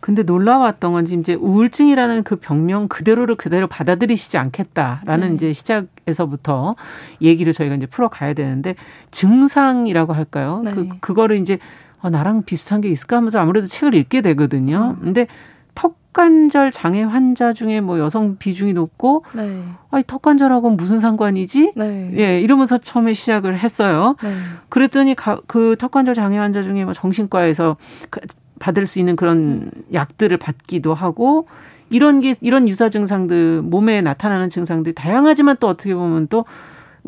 [0.00, 5.34] 근데 놀라웠던 건 이제 우울증이라는 그 병명 그대로를 그대로 받아들이시지 않겠다라는 네.
[5.36, 6.76] 이제 시작에서부터
[7.22, 8.74] 얘기를 저희가 이제 풀어가야 되는데
[9.12, 10.60] 증상이라고 할까요?
[10.62, 10.72] 네.
[10.72, 11.58] 그 그거를 이제
[12.02, 14.94] 어, 나랑 비슷한 게 있을까 하면서 아무래도 책을 읽게 되거든요.
[14.98, 15.04] 음.
[15.04, 15.26] 근데
[15.74, 19.62] 턱 관절 장애 환자 중에 뭐 여성 비중이 높고 네.
[19.92, 21.74] 아이 턱관절하고 무슨 상관이지?
[21.76, 22.10] 네.
[22.16, 24.16] 예, 이러면서 처음에 시작을 했어요.
[24.24, 24.34] 네.
[24.68, 27.76] 그랬더니 가, 그 턱관절 장애 환자 중에 뭐 정신과에서
[28.10, 28.20] 그
[28.58, 29.70] 받을 수 있는 그런 음.
[29.92, 31.46] 약들을 받기도 하고
[31.88, 36.46] 이런 게 이런 유사 증상들 몸에 나타나는 증상들이 다양하지만 또 어떻게 보면 또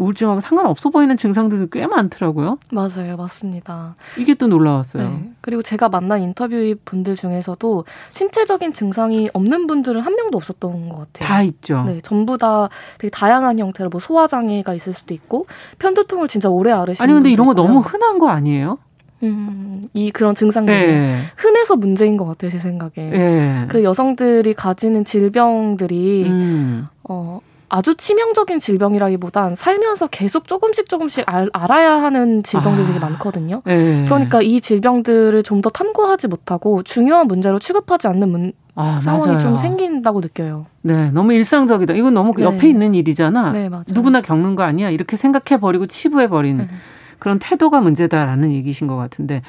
[0.01, 2.59] 우울증하고 상관없어 보이는 증상들도 꽤 많더라고요.
[2.73, 3.97] 맞아요, 맞습니다.
[4.19, 5.03] 이게 또 놀라웠어요.
[5.03, 5.31] 네.
[5.43, 11.29] 그리고 제가 만난 인터뷰 분들 중에서도 신체적인 증상이 없는 분들은 한 명도 없었던 것 같아요.
[11.29, 11.85] 다 있죠.
[11.85, 15.47] 네, 전부 다 되게 다양한 형태로 뭐 소화 장애가 있을 수도 있고
[15.79, 17.67] 편두통을 진짜 오래 앓으시는 아니 근데 이런 거 있고요.
[17.67, 18.79] 너무 흔한 거 아니에요?
[19.23, 21.21] 음, 이 그런 증상들이 네.
[21.37, 22.93] 흔해서 문제인 것 같아요, 제 생각에.
[22.97, 23.67] 네.
[23.69, 26.89] 그 여성들이 가지는 질병들이 음.
[27.05, 32.87] 어 아주 치명적인 질병이라기보단 살면서 계속 조금씩 조금씩 알, 아야 하는 질병들이 아.
[32.89, 33.63] 되게 많거든요.
[33.65, 34.05] 네.
[34.05, 39.41] 그러니까 이 질병들을 좀 더 탐구하지 못하고 중요한 문제로 취급하지 않는 문, 아, 상황이 맞아요.
[39.41, 40.65] 좀 생긴다고 느껴요.
[40.81, 41.93] 네, 너무 일상적이다.
[41.95, 42.45] 이건 너무 네.
[42.45, 43.53] 옆에 있는 일이잖아.
[43.53, 43.69] 네.
[43.93, 44.89] 누구나 겪는 거 아니야.
[44.89, 46.71] 이렇게 생각해 버리고 치부해 버리는 네.
[47.19, 49.43] 그런 태도가 문제다라는 얘기신 것 같은데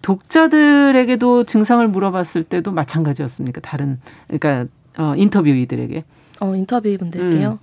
[0.00, 3.60] 독자들에게도 증상을 물어봤을 때도 마찬가지였습니까?
[3.60, 4.66] 다른 그러니까
[4.98, 6.04] 어, 인터뷰이들에게.
[6.40, 7.48] 어, 인터뷰 분들께요.
[7.50, 7.58] 음.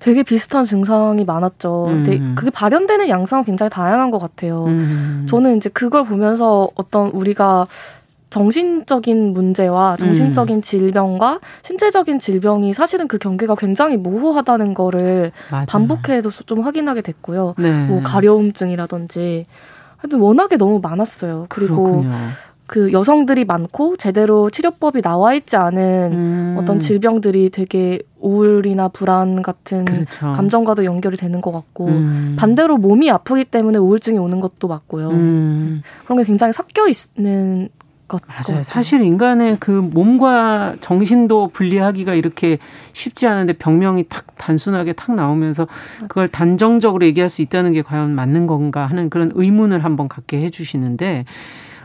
[0.00, 1.86] 되게 비슷한 증상이 많았죠.
[1.88, 2.04] 음.
[2.04, 4.64] 근데 그게 발현되는 양상은 굉장히 다양한 것 같아요.
[4.66, 5.26] 음.
[5.28, 7.66] 저는 이제 그걸 보면서 어떤 우리가
[8.28, 10.60] 정신적인 문제와 정신적인 음.
[10.60, 15.66] 질병과 신체적인 질병이 사실은 그 경계가 굉장히 모호하다는 거를 맞아.
[15.66, 17.54] 반복해도 좀 확인하게 됐고요.
[17.56, 17.86] 네.
[17.86, 19.46] 뭐 가려움증이라든지
[19.98, 21.46] 하여튼 워낙에 너무 많았어요.
[21.48, 22.10] 그리고 그렇군요.
[22.74, 26.56] 그 여성들이 많고 제대로 치료법이 나와 있지 않은 음.
[26.58, 30.32] 어떤 질병들이 되게 우울이나 불안 같은 그렇죠.
[30.32, 32.34] 감정과도 연결이 되는 것 같고 음.
[32.36, 35.10] 반대로 몸이 아프기 때문에 우울증이 오는 것도 맞고요.
[35.10, 35.82] 음.
[36.02, 37.68] 그런 게 굉장히 섞여 있는
[38.08, 38.64] 것 맞아요.
[38.64, 42.58] 사실 인간의 그 몸과 정신도 분리하기가 이렇게
[42.92, 45.68] 쉽지 않은데 병명이 탁 단순하게 탁 나오면서
[46.08, 51.24] 그걸 단정적으로 얘기할 수 있다는 게 과연 맞는 건가 하는 그런 의문을 한번 갖게 해주시는데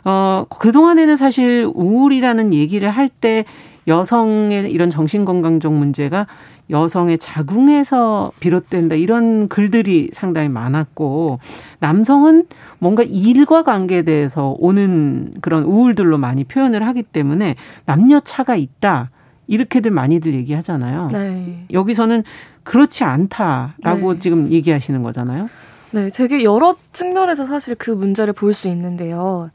[0.05, 3.45] 어 그동안에는 사실 우울이라는 얘기를 할 때
[3.87, 6.27] 여성의 이런 정신건강적 문제가
[6.69, 11.39] 여성의 자궁에서 비롯된다 이런 글들이 상당히 많았고
[11.79, 12.45] 남성은
[12.77, 19.09] 뭔가 일과 관계에 대해서 오는 그런 우울들로 많이 표현을 하기 때문에 남녀 차가 있다.
[19.47, 21.09] 이렇게들 많이들 얘기하잖아요.
[21.11, 21.65] 네.
[21.73, 22.23] 여기서는
[22.63, 24.19] 그렇지 않다라고 네.
[24.19, 25.49] 지금 얘기하시는 거잖아요.
[25.91, 29.49] 네, 되게 여러 측면에서 사실 그 문제를 볼 수 있는데요.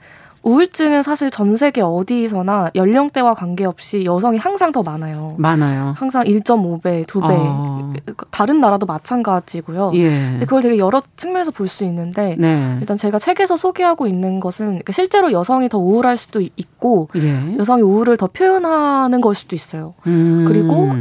[0.45, 5.35] 우울증은 사실 전 세계 어디서나 연령대와 관계없이 여성이 항상 더 많아요.
[5.39, 5.95] 많아요.
[5.97, 7.31] 항상 1.5배, 2배.
[7.31, 7.93] 어.
[8.31, 9.93] 다른 나라도 마찬가지고요.
[9.95, 10.39] 예.
[10.41, 12.77] 그걸 되게 여러 측면에서 볼 수 있는데 네.
[12.81, 17.57] 일단 제가 책에서 소개하고 있는 것은 그러니까 실제로 여성이 더 우울할 수도 있고 예.
[17.59, 19.95] 여성이 우울을 더 표현하는 걸 수도 있어요.
[20.07, 20.45] 음.
[20.47, 20.93] 그리고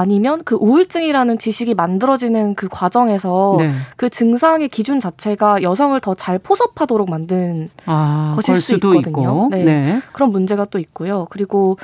[0.00, 3.72] 아니면 그 우울증이라는 지식이 만들어지는 그 과정에서 네.
[3.96, 9.48] 그 증상의 기준 자체가 여성을 더 잘 포섭하도록 만든 아, 것일 수 있거든요.
[9.50, 9.64] 네.
[9.64, 10.02] 네.
[10.12, 11.26] 그런 문제가 또 있고요.
[11.30, 11.78] 그리고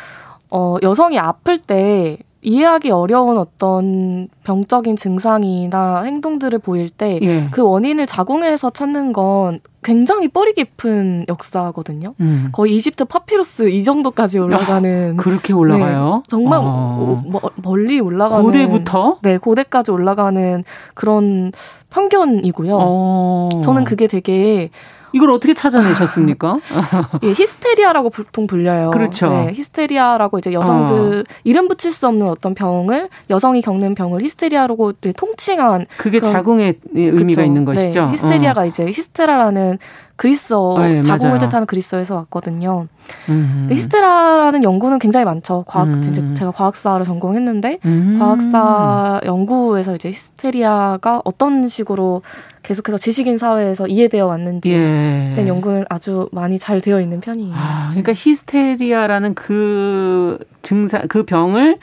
[0.51, 7.49] 어 여성이 아플 때 이해하기 어려운 어떤 병적인 증상이나 행동들을 보일 때그 예.
[7.51, 12.15] 그 원인을 자궁에서 찾는 건 굉장히 뿌리 깊은 역사거든요.
[12.21, 12.51] 음.
[12.53, 16.23] 거의 이집트 파피루스 이 정도까지 올라가는 아, 그렇게 올라가요?
[16.23, 17.21] 네, 정말 어.
[17.27, 20.63] 뭐, 멀리 올라가는 고대부터 네 고대까지 올라가는
[20.95, 21.51] 그런
[21.91, 22.79] 편견이고요.
[22.81, 23.49] 어.
[23.65, 24.71] 저는 그게 되게
[25.17, 26.57] 이걸 어떻게 찾아내셨습니까?
[27.25, 28.91] 예, hysteria라고 보통 불려요.
[28.91, 29.31] 그렇죠.
[29.31, 31.35] 네, hysteria라고 이제 여성들 어.
[31.43, 37.41] 이름 붙일 수 없는 어떤 병을 여성이 겪는 병을 hysteria라고 통칭한 그게 그런, 자궁의 의미가
[37.41, 37.43] 그렇죠.
[37.43, 38.07] 있는 것이죠.
[38.07, 38.67] 네, 히스테리아가 어.
[38.67, 39.79] 이제 히스테라라는
[40.17, 42.89] 그리스어 네, 자궁을 뜻하는 그리스어에서 왔거든요.
[43.29, 43.69] 음.
[43.71, 45.65] hysteria라는 연구는 굉장히 많죠.
[45.67, 46.35] 과학 음.
[46.35, 48.17] 제가 과학사를 전공했는데 음.
[48.19, 52.23] 과학사 연구에서 이제 hysteria가 어떤 식으로
[52.63, 55.33] 계속해서 지식인 사회에서 이해되어 왔는지 예.
[55.37, 57.55] 된 연구는 아주 많이 잘 되어 있는 편이에요.
[57.55, 61.79] 아, 그러니까 히스테리아라는 그 증상 그 병을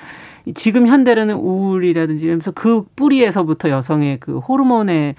[0.56, 5.16] 지금 현대로는 우울이라든지 이러면서 그 뿌리에서부터 여성의 그 호르몬의 어,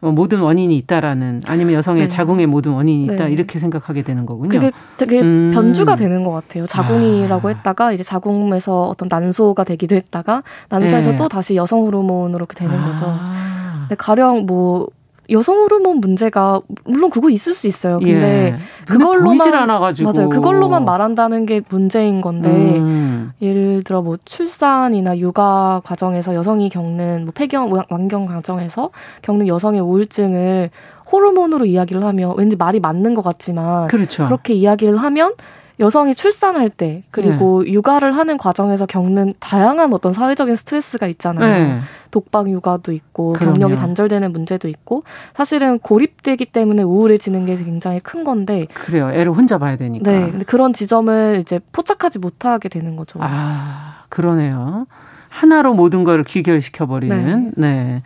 [0.00, 2.08] 모든 원인이 있다라는 아니면 여성의 네.
[2.08, 3.32] 자궁의 모든 원인이 있다 네.
[3.32, 4.48] 이렇게 생각하게 되는 거군요.
[4.48, 5.50] 그게 되게 음.
[5.52, 6.66] 변주가 되는 것 같아요.
[6.66, 7.52] 자궁이라고 아.
[7.52, 11.16] 했다가 이제 자궁에서 어떤 난소가 되기도 했다가 난소에서 네.
[11.16, 13.06] 또 다시 여성 호르몬으로 되는 거죠.
[13.08, 13.86] 아.
[13.88, 14.88] 근데 가령 뭐
[15.30, 17.98] 여성 호르몬 문제가 물론 그거 있을 수 있어요.
[17.98, 18.58] 근데 예.
[18.86, 20.10] 그걸로만 않아가지고.
[20.10, 20.28] 맞아요.
[20.28, 23.32] 그걸로만 말한다는 게 문제인 건데 음.
[23.42, 28.90] 예를 들어 뭐 출산이나 육아 과정에서 여성이 겪는 뭐 폐경 완경 과정에서
[29.22, 30.70] 겪는 여성의 우울증을
[31.10, 34.24] 호르몬으로 이야기를 하면 왠지 말이 맞는 것 같지만 그렇죠.
[34.24, 35.32] 그렇게 이야기를 하면
[35.80, 37.72] 여성이 출산할 때 그리고 네.
[37.72, 41.74] 육아를 하는 과정에서 겪는 다양한 어떤 사회적인 스트레스가 있잖아요.
[41.74, 41.80] 네.
[42.10, 43.54] 독박 육아도 있고 그럼요.
[43.54, 49.10] 경력이 단절되는 문제도 있고 사실은 고립되기 때문에 우울해지는 게 굉장히 큰 건데 그래요.
[49.10, 50.10] 애를 혼자 봐야 되니까.
[50.10, 50.30] 네.
[50.30, 53.18] 근데 그런 지점을 이제 포착하지 못하게 되는 거죠.
[53.22, 54.86] 아, 그러네요.
[55.28, 57.52] 하나로 모든 걸 귀결시켜 버리는.
[57.56, 57.68] 네.
[57.68, 58.02] 네.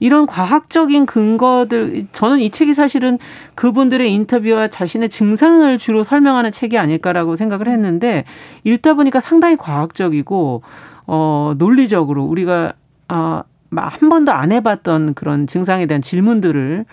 [0.00, 3.18] 이런 과학적인 근거들 저는 이 책이 사실은
[3.54, 8.24] 그분들의 인터뷰와 자신의 증상을 주로 설명하는 책이 아닐까라고 생각을 했는데
[8.64, 10.62] 읽다 보니까 상당히 과학적이고
[11.06, 12.74] 어 논리적으로 우리가
[13.08, 16.84] 어한 번도 안 해봤던 그런 증상에 대한 질문들을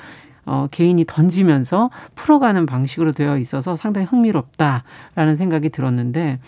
[0.47, 6.39] 어, 개인이 던지면서 풀어가는 방식으로 되어 있어서 상당히 흥미롭다라는 생각이 들었는데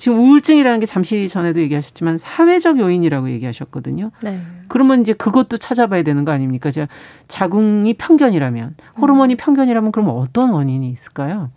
[0.00, 4.10] 지금 우울증이라는 게 잠시 전에도 얘기하셨지만 사회적 요인이라고 얘기하셨거든요.
[4.22, 4.40] 네.
[4.70, 6.70] 그러면 이제 그것도 찾아봐야 되는 거 아닙니까?
[6.70, 6.88] 자,
[7.28, 9.36] 자궁이 편견이라면 호르몬이 음.
[9.36, 11.50] 편견이라면 그럼 어떤 원인이 있을까요?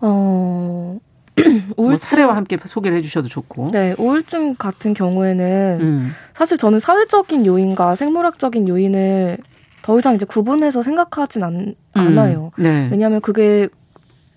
[0.00, 0.98] 어
[1.36, 3.70] 우울증 뭐 사례와 함께 소개를 해주셔도 좋고.
[3.72, 6.12] 네, 우울증 같은 경우에는 음.
[6.32, 9.38] 사실 저는 사회적인 요인과 생물학적인 요인을
[9.82, 11.74] 더 이상 이제 구분해서 생각하진 않, 음.
[11.92, 12.52] 않아요.
[12.56, 12.88] 네.
[12.92, 13.68] 왜냐하면 그게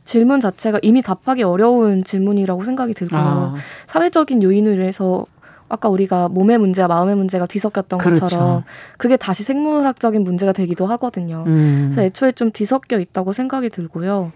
[0.09, 3.19] 질문 자체가 이미 답하기 어려운 질문이라고 생각이 들고요.
[3.19, 3.55] 아.
[3.85, 5.27] 사회적인 요인으로 해서
[5.69, 8.21] 아까 우리가 몸의 문제와 마음의 문제가 뒤섞였던 그렇죠.
[8.21, 8.63] 것처럼
[8.97, 11.43] 그게 다시 생물학적인 문제가 되기도 하거든요.
[11.45, 11.91] 음.
[11.91, 14.31] 그래서 애초에 좀 뒤섞여 있다고 생각이 들고요.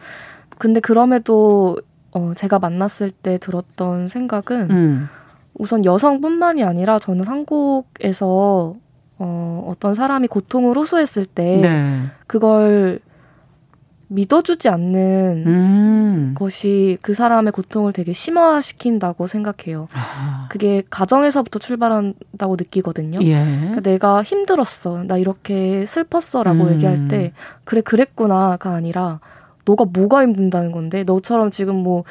[0.60, 1.80] 근데 그럼에도
[2.12, 5.10] 어, 제가 만났을 때 들었던 생각은 음.
[5.56, 8.76] 우선 여성뿐만이 아니라 저는 한국에서
[9.18, 12.04] 어, 어떤 사람이 고통을 호소했을 때 네.
[12.28, 13.00] 그걸
[14.08, 16.36] 믿어주지 않는 음.
[16.38, 19.88] 것이 그 사람의 고통을 되게 심화시킨다고 생각해요.
[19.94, 20.48] 아.
[20.50, 23.20] 그게 가정에서부터 출발한다고 느끼거든요.
[23.24, 23.44] 예.
[23.44, 26.74] 그러니까 내가 힘들었어, 나 이렇게 슬펐어라고 음.
[26.74, 29.20] 얘기할 때 그래 그랬구나가 아니라
[29.66, 32.04] 너가 뭐가 힘든다는 건데 너처럼 지금 뭐뭐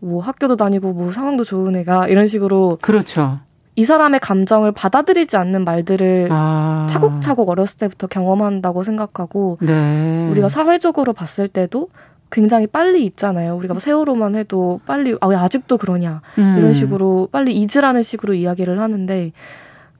[0.00, 3.40] 뭐 학교도 다니고 뭐 상황도 좋은 애가 이런 식으로 그렇죠.
[3.76, 6.86] 이 사람의 감정을 받아들이지 않는 말들을 아.
[6.90, 10.28] 차곡차곡 어렸을 때부터 경험한다고 생각하고 네.
[10.30, 11.88] 우리가 사회적으로 봤을 때도
[12.30, 13.54] 굉장히 빨리 있잖아요.
[13.54, 16.56] 우리가 뭐 세월호만 해도 빨리 아 왜 아직도 그러냐 음.
[16.58, 19.32] 이런 식으로 빨리 잊으라는 식으로 이야기를 하는데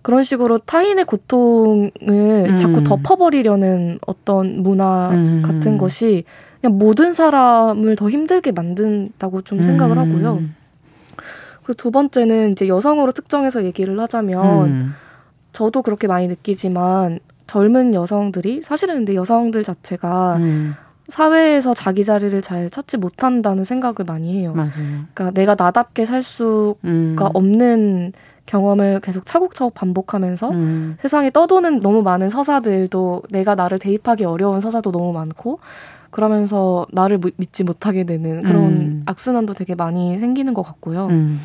[0.02, 2.58] 그런 식으로 타인의 고통을 음.
[2.58, 5.42] 자꾸 덮어버리려는 어떤 문화 음.
[5.44, 6.24] 같은 것이
[6.60, 10.40] 그냥 모든 사람을 더 힘들게 만든다고 좀 생각을 하고요.
[11.66, 11.72] 음.
[11.72, 14.94] 그리고 두 번째는 이제 여성으로 특정해서 얘기를 하자면 음.
[15.52, 20.74] 저도 그렇게 많이 느끼지만 젊은 여성들이 사실은 근데 여성들 자체가 음.
[21.09, 24.52] 사회에서 자기 자리를 잘 찾지 못한다는 생각을 많이 해요.
[24.55, 24.72] 맞아요.
[25.14, 27.16] 그러니까 내가 나답게 살 수가 음.
[27.18, 28.12] 없는
[28.46, 30.96] 경험을 계속 차곡차곡 반복하면서 음.
[31.00, 35.59] 세상에 떠도는 너무 많은 서사들도 내가 나를 대입하기 어려운 서사도 너무 많고
[36.16, 39.02] 그러면서 나를 믿지 못하게 되는 그런 음.
[39.05, 41.09] 악순환도 되게 많이 생기는 것 같고요.
[41.09, 41.38] 음.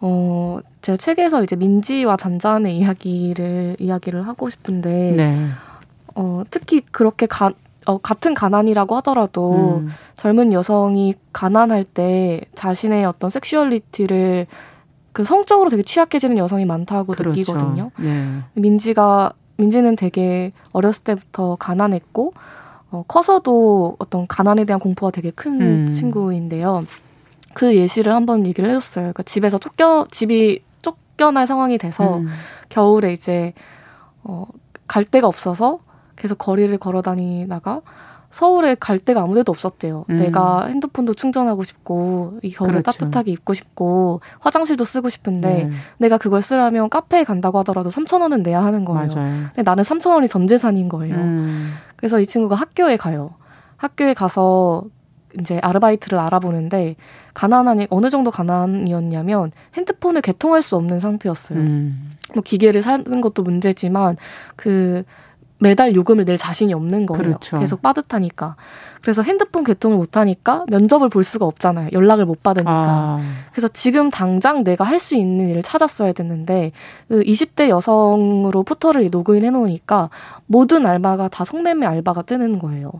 [0.00, 5.48] 어, 제가 책에서 이제 민지와 잔잔의 이야기를 이야기를 하고 싶은데 네.
[6.16, 7.52] 어, 특히 그렇게 가,
[7.86, 9.90] 어, 같은 가난이라고 하더라도 음.
[10.16, 14.48] 젊은 여성이 가난할 때 자신의 어떤 sexuality를
[15.12, 17.28] 그 성적으로 되게 취약해지는 여성이 많다고 그렇죠.
[17.28, 17.92] 느끼거든요.
[18.00, 18.40] 네.
[18.54, 22.32] 민지가 민지는 되게 어렸을 때부터 가난했고
[22.94, 25.88] 어, 커서도 어떤 가난에 대한 공포가 되게 큰 음.
[25.88, 26.84] 친구인데요.
[27.54, 29.04] 그 예시를 한번 얘기를 해줬어요.
[29.04, 32.28] 그러니까 집에서 쫓겨 집이 쫓겨날 상황이 돼서 음.
[32.68, 33.52] 겨울에 이제
[34.22, 34.46] 어,
[34.86, 35.80] 갈 데가 없어서
[36.14, 37.80] 계속 거리를 걸어 다니다가
[38.34, 40.06] 서울에 갈 데가 아무 데도 없었대요.
[40.10, 40.18] 음.
[40.18, 42.90] 내가 핸드폰도 충전하고 싶고 이 겨울에 그렇죠.
[42.90, 45.70] 따뜻하게 입고 싶고 화장실도 쓰고 싶은데 네.
[45.98, 49.06] 내가 그걸 쓰려면 카페에 간다고 하더라도 3천 원은 내야 하는 거예요.
[49.06, 49.44] 맞아요.
[49.54, 51.14] 근데 나는 3천 원이 전 재산인 거예요.
[51.14, 51.74] 음.
[51.94, 53.34] 그래서 이 친구가 학교에 가요.
[53.76, 54.82] 학교에 가서
[55.38, 56.96] 이제 아르바이트를 알아보는데
[57.34, 61.56] 가난하니 어느 정도 가난이었냐면 핸드폰을 개통할 수 없는 상태였어요.
[61.60, 62.16] 음.
[62.34, 64.16] 뭐 기계를 사는 것도 문제지만
[64.56, 65.04] 그
[65.64, 67.22] 매달 요금을 낼 자신이 없는 거예요.
[67.22, 67.58] 그렇죠.
[67.58, 68.54] 계속 빠듯하니까.
[69.00, 71.88] 그래서 핸드폰 개통을 못 하니까 면접을 볼 수가 없잖아요.
[71.92, 72.70] 연락을 못 받으니까.
[72.70, 73.20] 아.
[73.50, 76.72] 그래서 지금 당장 내가 할 수 있는 일을 찾았어야 됐는데
[77.08, 80.08] 그 20대 여성으로 포털을 로그인 해 놓으니까
[80.46, 82.92] 모든 알바가 다 성매매 알바가 뜨는 거예요.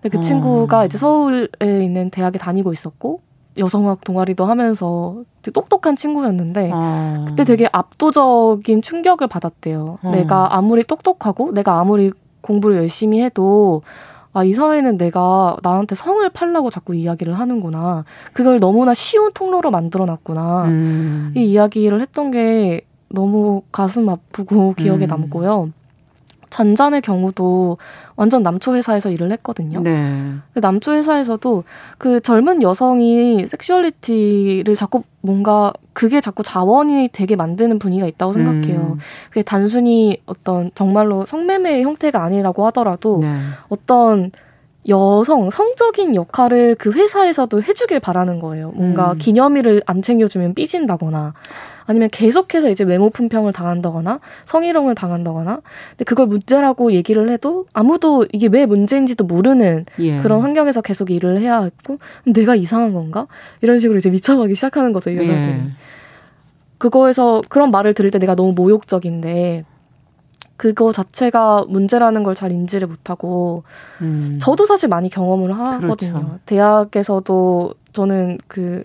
[0.00, 0.84] 근데 그 친구가 아.
[0.84, 3.20] 이제 서울에 있는 대학에 다니고 있었고
[3.58, 7.24] 여성학 동아리도 하면서 똑똑한 친구였는데 아.
[7.28, 9.98] 그때 되게 압도적인 충격을 받았대요.
[10.02, 10.10] 어.
[10.10, 13.82] 내가 아무리 똑똑하고 내가 아무리 공부를 열심히 해도
[14.32, 18.04] 아, 이 사회는 내가 나한테 성을 팔라고 자꾸 이야기를 하는구나.
[18.34, 20.64] 그걸 너무나 쉬운 통로로 만들어 놨구나.
[20.66, 21.32] 음.
[21.34, 25.08] 이 이야기를 했던 게 너무 가슴 아프고 기억에 음.
[25.08, 25.70] 남고요.
[26.56, 27.76] 잔잔의 경우도
[28.16, 29.82] 완전 남초 회사에서 일을 했거든요.
[29.82, 30.32] 네.
[30.54, 31.64] 남초 회사에서도
[31.98, 38.94] 그 젊은 여성이 sexuality를 자꾸 뭔가 그게 자꾸 자원이 되게 만드는 분위기가 있다고 생각해요.
[38.94, 38.98] 음.
[39.28, 43.36] 그게 단순히 어떤 정말로 성매매의 형태가 아니라고 하더라도 네.
[43.68, 44.30] 어떤
[44.88, 48.70] 여성 성적인 역할을 그 회사에서도 해주길 바라는 거예요.
[48.70, 49.18] 뭔가 음.
[49.18, 51.34] 기념일을 안 챙겨주면 삐진다거나
[51.86, 58.48] 아니면 계속해서 이제 외모 품평을 당한다거나 성희롱을 당한다거나 근데 그걸 문제라고 얘기를 해도 아무도 이게
[58.48, 60.20] 왜 문제인지도 모르는 예.
[60.20, 63.26] 그런 환경에서 계속 일을 해야 했고 내가 이상한 건가
[63.62, 65.60] 이런 식으로 이제 미쳐가기 시작하는 거죠 이 여자들이 예.
[66.78, 69.64] 그거에서 그런 말을 들을 때 내가 너무 모욕적인데
[70.56, 73.62] 그거 자체가 문제라는 걸 잘 인지를 못하고
[74.02, 74.38] 음.
[74.40, 76.12] 저도 사실 많이 경험을 하거든요.
[76.12, 76.38] 그렇죠.
[76.44, 78.84] 대학에서도 저는 그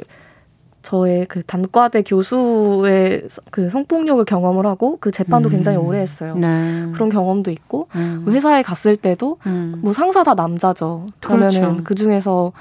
[0.82, 5.52] 저의 그 단과대 교수의 그 성폭력을 경험을 하고 그 재판도 음.
[5.52, 6.36] 굉장히 오래 했어요.
[6.36, 6.88] 네.
[6.94, 8.26] 그런 경험도 있고 음.
[8.28, 9.80] 회사에 갔을 때도 음.
[9.82, 11.08] 뭐 상사 다 남자죠.
[11.20, 11.84] 그러면은 그렇죠.
[11.84, 12.52] 그 중에서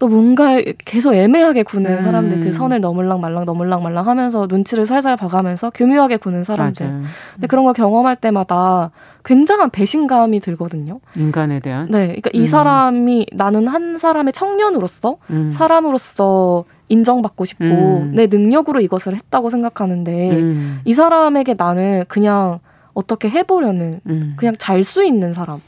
[0.00, 2.02] 또 뭔가 계속 애매하게 구는 음.
[2.02, 6.86] 사람들 그 선을 넘을랑 말랑 넘을랑 말랑 하면서 눈치를 살살 봐가면서 교묘하게 구는 사람들.
[6.86, 7.02] 맞아요.
[7.34, 8.92] 근데 그런 걸 경험할 때마다
[9.26, 11.00] 굉장한 배신감이 들거든요.
[11.16, 11.86] 인간에 대한.
[11.90, 12.40] 네, 그러니까 음.
[12.40, 15.50] 이 사람이 나는 한 사람의 청년으로서 음.
[15.50, 18.12] 사람으로서 인정받고 싶고 음.
[18.14, 20.80] 내 능력으로 이것을 했다고 생각하는데 음.
[20.84, 22.58] 이 사람에게 나는 그냥
[22.92, 24.34] 어떻게 해보려는 음.
[24.36, 25.60] 그냥 잘 수 있는 사람.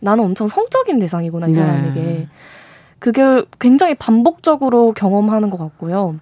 [0.00, 1.54] 나는 엄청 성적인 대상이구나 이 네.
[1.62, 2.28] 사람에게.
[2.98, 6.16] 그게 굉장히 반복적으로 경험하는 것 같고요.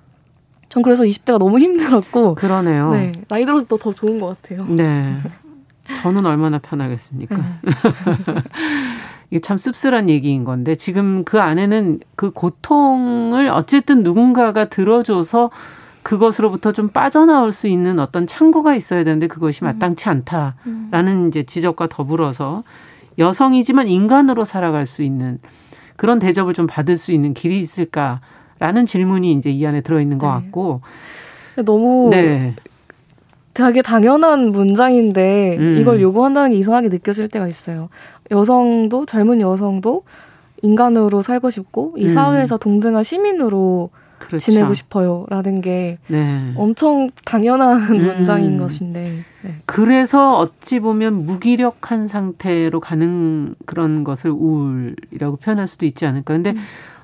[0.69, 2.35] 전 그래서 20대가 너무 힘들었고.
[2.35, 2.93] 그러네요.
[2.93, 3.13] 네.
[3.29, 4.67] 나이 들어서 더 좋은 것 같아요.
[4.67, 5.17] 네.
[6.03, 7.37] 저는 얼마나 편하겠습니까?
[9.31, 9.37] 네.
[9.37, 15.51] 이게 참 씁쓸한 얘기인 건데 지금 그 안에는 그 고통을 어쨌든 누군가가 들어줘서
[16.03, 19.67] 그것으로부터 좀 빠져나올 수 있는 어떤 창구가 있어야 되는데 그것이 음.
[19.67, 22.65] 마땅치 않다라는 이제 지적과 더불어서
[23.19, 25.39] 여성이지만 인간으로 살아갈 수 있는
[25.97, 30.29] 그런 대접을 좀 받을 수 있는 길이 있을까라는 질문이 이제 이 안에 들어 있는 것
[30.29, 30.45] 네.
[30.45, 30.81] 같고
[31.65, 32.55] 너무 네.
[33.59, 35.77] 되게 당연한 문장인데 음.
[35.79, 37.89] 이걸 요구한다는 게 이상하게 느껴질 때가 있어요.
[38.31, 40.05] 여성도 젊은 여성도
[40.63, 42.09] 인간으로 살고 싶고 이 음.
[42.09, 44.45] 사회에서 동등한 시민으로 그렇죠.
[44.45, 46.53] 지내고 싶어요라는 게 네.
[46.57, 48.17] 엄청 당연한 음.
[48.17, 49.55] 문장인 것인데 네.
[49.67, 56.59] 그래서 어찌 보면 무기력한 상태로 가는 그런 것을 우울이라고 표현할 수도 있지 않을까 근데 음.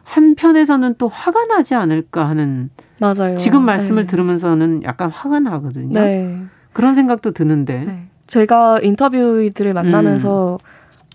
[0.05, 3.37] 한편에서는 또 화가 나지 않을까 하는 맞아요.
[3.37, 4.07] 지금 말씀을 네.
[4.07, 5.93] 들으면서는 약간 화가 나거든요.
[5.93, 6.43] 네.
[6.73, 8.07] 그런 생각도 드는데 네.
[8.27, 10.67] 제가 인터뷰들을 만나면서 음.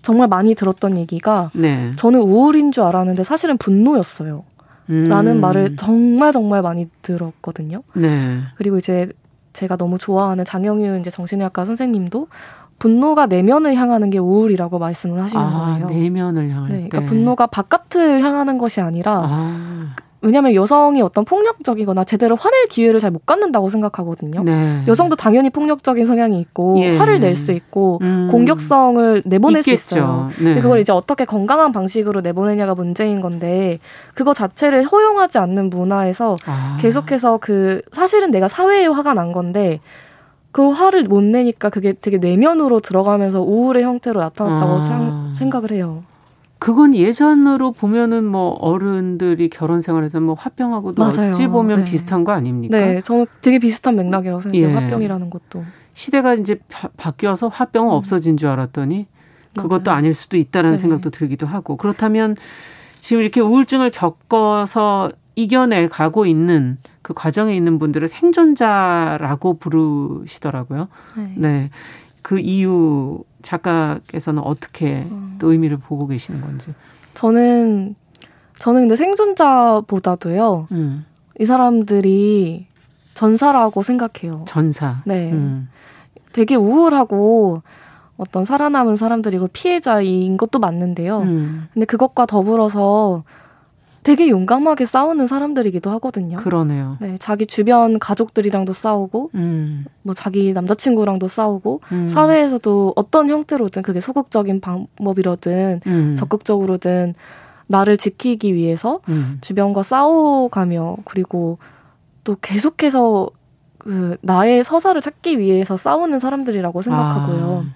[0.02, 1.92] 정말 많이 들었던 얘기가 네.
[1.96, 4.44] 저는 우울인 줄 알았는데 사실은 분노였어요.
[4.88, 5.40] 라는 음.
[5.40, 7.82] 말을 정말 정말 많이 들었거든요.
[7.94, 8.40] 네.
[8.56, 9.08] 그리고 이제
[9.52, 12.26] 제가 너무 좋아하는 장영윤 이제 정신의학과 선생님도
[12.80, 15.86] 분노가 내면을 향하는 게 우울이라고 말씀을 하시는 아, 거예요.
[15.86, 19.94] 내면을 향할 네, 그러니까 분노가 바깥을 향하는 것이 아니라 아.
[20.22, 24.42] 왜냐하면 여성이 어떤 폭력적이거나 제대로 화낼 기회를 잘 못 갖는다고 생각하거든요.
[24.44, 24.82] 네.
[24.86, 26.96] 여성도 당연히 폭력적인 성향이 있고 예.
[26.96, 28.28] 화를 낼 수 있고 음.
[28.30, 29.76] 공격성을 내보낼 있겠죠.
[29.76, 30.30] 수 있어요.
[30.42, 30.60] 네.
[30.60, 33.78] 그걸 이제 어떻게 건강한 방식으로 내보내냐가 문제인 건데
[34.14, 36.76] 그거 자체를 허용하지 않는 문화에서 아.
[36.80, 39.80] 계속해서 그 사실은 내가 사회에 화가 난 건데
[40.52, 45.32] 그 화를 못 내니까 그게 되게 내면으로 들어가면서 우울의 형태로 나타났다고 아.
[45.36, 46.02] 생각을 해요.
[46.58, 51.30] 그건 예전으로 보면은 뭐 어른들이 결혼 생활에서 뭐 화병하고도 맞아요.
[51.30, 51.90] 어찌 보면 네.
[51.90, 52.76] 비슷한 거 아닙니까?
[52.76, 54.68] 네, 저는 되게 비슷한 맥락이라고 생각해요.
[54.68, 54.72] 예.
[54.74, 55.64] 화병이라는 것도.
[55.94, 57.94] 시대가 이제 바, 뀌어서 화병은 음.
[57.94, 59.06] 없어진 줄 알았더니
[59.54, 59.98] 그것도 맞아요.
[59.98, 60.82] 아닐 수도 있다라는 네.
[60.82, 62.36] 생각도 들기도 하고 그렇다면
[63.00, 66.76] 지금 이렇게 우울증을 겪어서 이겨내 가고 있는
[67.10, 70.86] 그 과정에 있는 분들을 생존자라고 부르시더라고요.
[71.16, 71.32] 네.
[71.36, 71.70] 네.
[72.22, 75.34] 그 이유 작가께서는 어떻게 음.
[75.40, 76.72] 또 의미를 보고 계시는 건지.
[77.14, 77.96] 저는
[78.54, 80.68] 저는 근데 생존자보다도요.
[80.70, 81.04] 음.
[81.40, 82.68] 이 사람들이
[83.14, 84.44] 전사라고 생각해요.
[84.46, 85.02] 전사.
[85.04, 85.32] 네.
[85.32, 85.68] 음.
[86.32, 87.62] 되게 우울하고
[88.18, 91.22] 어떤 살아남은 사람들이고 피해자인 것도 맞는데요.
[91.22, 91.66] 음.
[91.74, 93.24] 근데 그것과 더불어서
[94.02, 96.38] 되게 용감하게 싸우는 사람들이기도 하거든요.
[96.38, 96.96] 그러네요.
[97.00, 99.84] 네, 자기 주변 가족들이랑도 싸우고, 음.
[100.02, 102.08] 뭐 자기 남자친구랑도 싸우고, 음.
[102.08, 106.16] 사회에서도 어떤 형태로든 그게 소극적인 방법이로든 음.
[106.16, 107.14] 적극적으로든
[107.66, 109.38] 나를 지키기 위해서 음.
[109.42, 111.58] 주변과 싸워가며 그리고
[112.24, 113.30] 또 계속해서
[113.78, 117.64] 그 나의 서사를 찾기 위해서 싸우는 사람들이라고 생각하고요.
[117.66, 117.74] 아.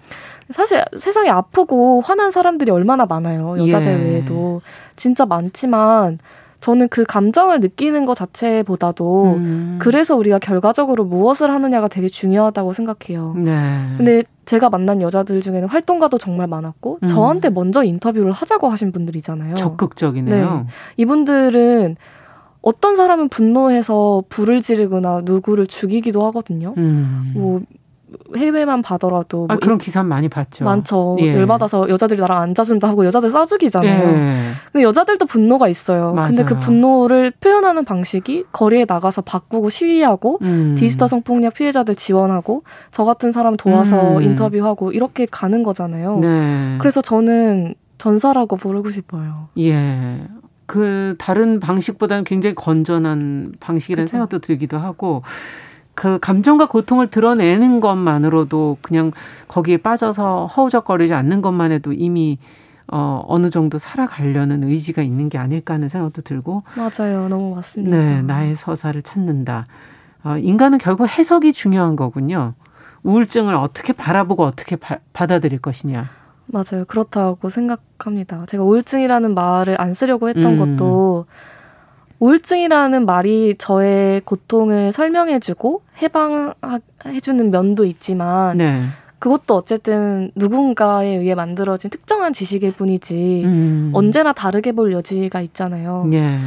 [0.50, 3.58] 사실 세상에 아프고 화난 사람들이 얼마나 많아요.
[3.58, 3.94] 여자들 예.
[3.94, 4.60] 외에도.
[4.96, 6.18] 진짜 많지만
[6.60, 9.78] 저는 그 감정을 느끼는 것 자체보다도 음.
[9.80, 13.34] 그래서 우리가 결과적으로 무엇을 하느냐가 되게 중요하다고 생각해요.
[13.36, 13.52] 네.
[13.98, 17.06] 근데 제가 만난 여자들 중에는 활동가도 정말 많았고 음.
[17.06, 19.56] 저한테 먼저 인터뷰를 하자고 하신 분들이잖아요.
[19.56, 20.54] 적극적이네요.
[20.66, 20.66] 네.
[20.96, 21.96] 이분들은
[22.62, 26.72] 어떤 사람은 분노해서 불을 지르거나 누구를 죽이기도 하거든요.
[26.78, 27.32] 음.
[27.34, 27.60] 뭐
[28.36, 30.64] 해외만 봐더라도 아, 뭐 그런 기사 많이 봤죠.
[30.64, 31.16] 많죠.
[31.20, 31.34] 예.
[31.34, 34.08] 열받아서 여자들이 나랑 앉아준다 하고 여자들 싸죽이잖아요.
[34.08, 34.52] 예.
[34.72, 36.12] 근데 여자들도 분노가 있어요.
[36.12, 36.28] 맞아요.
[36.28, 40.74] 근데 그 분노를 표현하는 방식이 거리에 나가서 바꾸고 시위하고 음.
[40.78, 44.22] 디지털 성폭력 피해자들 지원하고 저 같은 사람 도와서 음.
[44.22, 46.18] 인터뷰하고 이렇게 가는 거잖아요.
[46.18, 46.76] 네.
[46.78, 49.48] 그래서 저는 전사라고 부르고 싶어요.
[49.58, 50.26] 예.
[50.66, 54.10] 그 다른 방식보다는 굉장히 건전한 방식이라는 그쵸.
[54.10, 55.22] 생각도 들기도 하고
[55.94, 59.12] 그 감정과 고통을 드러내는 것만으로도 그냥
[59.48, 62.38] 거기에 빠져서 허우적거리지 않는 것만 해도 이미
[62.86, 66.62] 어, 어느 정도 살아가려는 의지가 있는 게 아닐까 하는 생각도 들고.
[66.76, 67.28] 맞아요.
[67.28, 67.96] 너무 맞습니다.
[67.96, 69.66] 네, 나의 서사를 찾는다.
[70.22, 72.54] 어, 인간은 결국 해석이 중요한 거군요.
[73.02, 76.08] 우울증을 어떻게 바라보고 어떻게 바, 받아들일 것이냐.
[76.46, 76.84] 맞아요.
[76.86, 78.44] 그렇다고 생각합니다.
[78.46, 80.76] 제가 우울증이라는 말을 안 쓰려고 했던 음.
[80.76, 81.26] 것도
[82.20, 88.82] 우울증이라는 말이 저의 고통을 설명해주고 해방해주는 면도 있지만 네.
[89.18, 93.90] 그것도 어쨌든 누군가에 의해 만들어진 특정한 지식일 뿐이지 음.
[93.94, 96.06] 언제나 다르게 볼 여지가 있잖아요.
[96.10, 96.38] 네.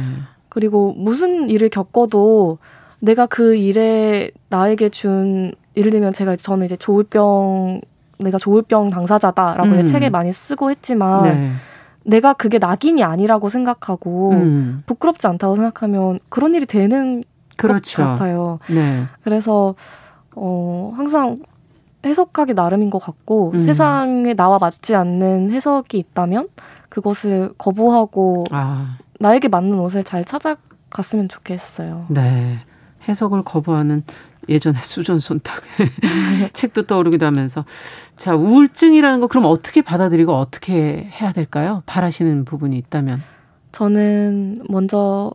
[0.48, 2.58] 그리고 무슨 일을 겪어도
[3.00, 7.80] 내가 그 일에 나에게 준 예를 들면 제가 저는 이제 조울병
[8.20, 9.86] 내가 조울병 당사자다라고 음.
[9.86, 11.52] 책에 많이 쓰고 했지만 네.
[12.08, 14.82] 내가 그게 낙인이 아니라고 생각하고 음.
[14.86, 17.22] 부끄럽지 않다고 생각하면 그런 일이 되는
[17.58, 18.02] 그렇죠.
[18.02, 18.58] 것 같아요.
[18.70, 19.04] 네.
[19.22, 19.74] 그래서
[20.34, 21.40] 어 항상
[22.06, 23.60] 해석하기 나름인 것 같고 음.
[23.60, 26.48] 세상에 나와 맞지 않는 해석이 있다면
[26.88, 28.96] 그것을 거부하고 아.
[29.20, 32.06] 나에게 맞는 옷을 잘 찾아갔으면 좋겠어요.
[32.08, 32.56] 네.
[33.06, 34.02] 해석을 거부하는
[34.48, 35.62] 예전에 수전 손탁
[36.52, 37.64] 책도 떠오르기도 하면서
[38.16, 41.82] 자 우울증이라는 거 그럼 어떻게 받아들이고 어떻게 해야 될까요?
[41.86, 43.20] 바라시는 부분이 있다면
[43.72, 45.32] 저는 먼저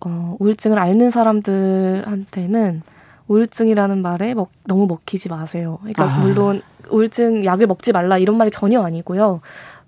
[0.00, 2.82] 어, 우울증을 앓는 사람들한테는
[3.28, 5.78] 우울증이라는 말에 먹, 너무 먹히지 마세요.
[5.80, 6.18] 그러니까 아.
[6.20, 9.40] 물론 우울증 약을 먹지 말라 이런 말이 전혀 아니고요.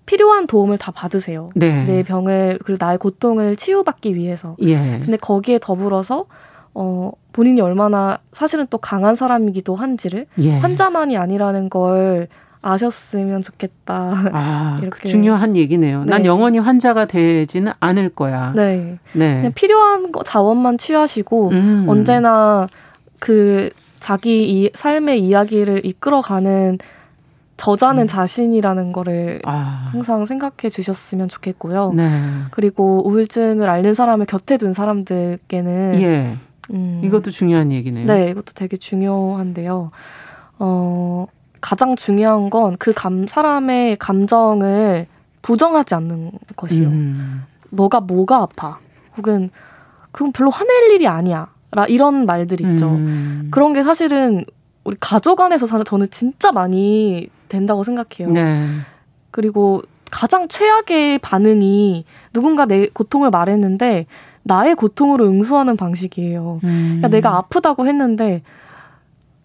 [0.07, 1.51] 필요한 도움을 다 받으세요.
[1.55, 1.85] 네.
[1.85, 4.57] 내 병을 그리고 나의 고통을 치유받기 위해서.
[4.61, 4.77] 예.
[4.77, 6.27] 근데 거기에 더불어서
[6.75, 10.57] 어, 본인이 얼마나 사실은 또 강한 사람이기도 한지를 예.
[10.57, 12.29] 환자만이 아니라는 걸
[12.63, 14.13] 아셨으면 좋겠다.
[14.33, 16.05] 아, 이렇게 그 중요한 얘기네요.
[16.05, 16.11] 네.
[16.11, 18.53] 난 영원히 환자가 되지는 않을 거야.
[18.55, 18.99] 네.
[19.13, 19.35] 네.
[19.35, 21.87] 그냥 필요한 거 자원만 취하시고 음.
[21.89, 22.69] 언제나
[23.19, 26.79] 그 자기 이 삶의 이야기를 이끌어가는
[27.57, 28.07] 저자는 음.
[28.07, 29.89] 자신이라는 거를 아.
[29.91, 31.95] 항상 생각해 주셨으면 좋겠고요.
[31.97, 32.11] 네.
[32.53, 36.37] 그리고 우울증을 앓는 사람을 곁에 둔 사람들께는 예.
[36.73, 37.01] 음.
[37.05, 38.07] 이것도 중요한 얘기네요.
[38.07, 39.91] 네, 이것도 되게 중요한데요.
[40.59, 41.27] 어,
[41.61, 45.07] 가장 중요한 건 그 감, 사람의 감정을
[45.43, 46.89] 부정하지 않는 것이요.
[46.89, 47.45] 음.
[47.71, 48.79] 너가 뭐가 아파?
[49.17, 49.51] 혹은
[50.13, 51.53] 그건 별로 화낼 일이 아니야.
[51.73, 52.87] 라 이런 말들 있죠.
[52.89, 53.49] 음.
[53.51, 54.45] 그런 게 사실은
[54.85, 58.33] 우리 가족 안에서 사는 저는 진짜 많이 된다고 생각해요.
[58.33, 58.69] 네.
[59.33, 64.07] 그리고 가장 최악의 반응이 누군가 내 고통을 말했는데
[64.45, 66.61] 나의 고통으로 응수하는 방식이에요.
[66.65, 66.69] 음.
[67.01, 68.43] 그러니까 내가 아프다고 했는데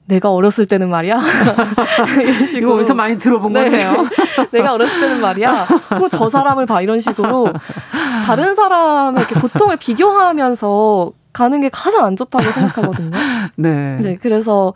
[0.06, 1.22] 내가 어렸을 때는 말이야.
[2.22, 2.76] 이런 식으로.
[2.76, 3.66] 어디서 많이 들어본 네.
[3.66, 3.94] 거네요.
[4.52, 5.68] 내가 어렸을 때는 말이야.
[6.12, 6.82] 저 사람을 봐.
[6.82, 7.54] 이런 식으로
[8.26, 13.12] 다른 사람의 고통을 비교하면서 가는 게 가장 안 좋다고 생각하거든요.
[13.56, 13.98] 네.
[13.98, 14.18] 네.
[14.20, 14.74] 그래서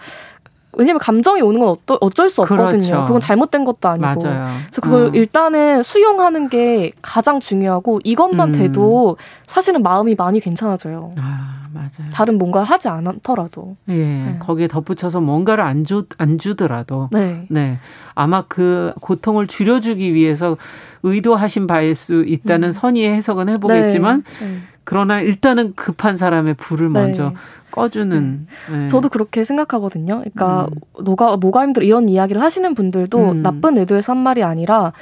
[0.75, 2.67] 왜냐면 감정이 오는 건 어떠, 어쩔 수 없거든요.
[2.67, 3.05] 그렇죠.
[3.05, 4.05] 그건 잘못된 것도 아니고.
[4.05, 4.47] 맞아요.
[4.65, 5.15] 그래서 그걸 음.
[5.15, 8.53] 일단은 수용하는 게 가장 중요하고 이것만 음.
[8.53, 9.17] 돼도
[9.47, 11.13] 사실은 마음이 많이 괜찮아져요.
[11.19, 12.09] 아, 맞아요.
[12.11, 13.75] 다른 뭔가를 하지 않더라도.
[13.89, 13.93] 예.
[13.93, 14.35] 네.
[14.39, 17.09] 거기에 덧붙여서 뭔가를 안, 주, 안 주더라도.
[17.11, 17.45] 네.
[17.49, 17.79] 네.
[18.15, 20.57] 아마 그 고통을 줄여주기 위해서
[21.03, 22.71] 의도하신 바일 수 있다는 음.
[22.71, 24.45] 선의의 해석은 해보겠지만 네.
[24.45, 24.57] 네.
[24.83, 26.99] 그러나 일단은 급한 사람의 불을 네.
[27.01, 27.33] 먼저
[27.71, 28.47] 꺼주는.
[28.69, 28.77] 네.
[28.77, 28.87] 네.
[28.87, 30.19] 저도 그렇게 생각하거든요.
[30.19, 31.03] 그러니까 음.
[31.03, 33.41] 뭐가 뭐가 힘들어 이런 이야기를 하시는 분들도 음.
[33.41, 34.93] 나쁜 의도에서 한 말이 아니라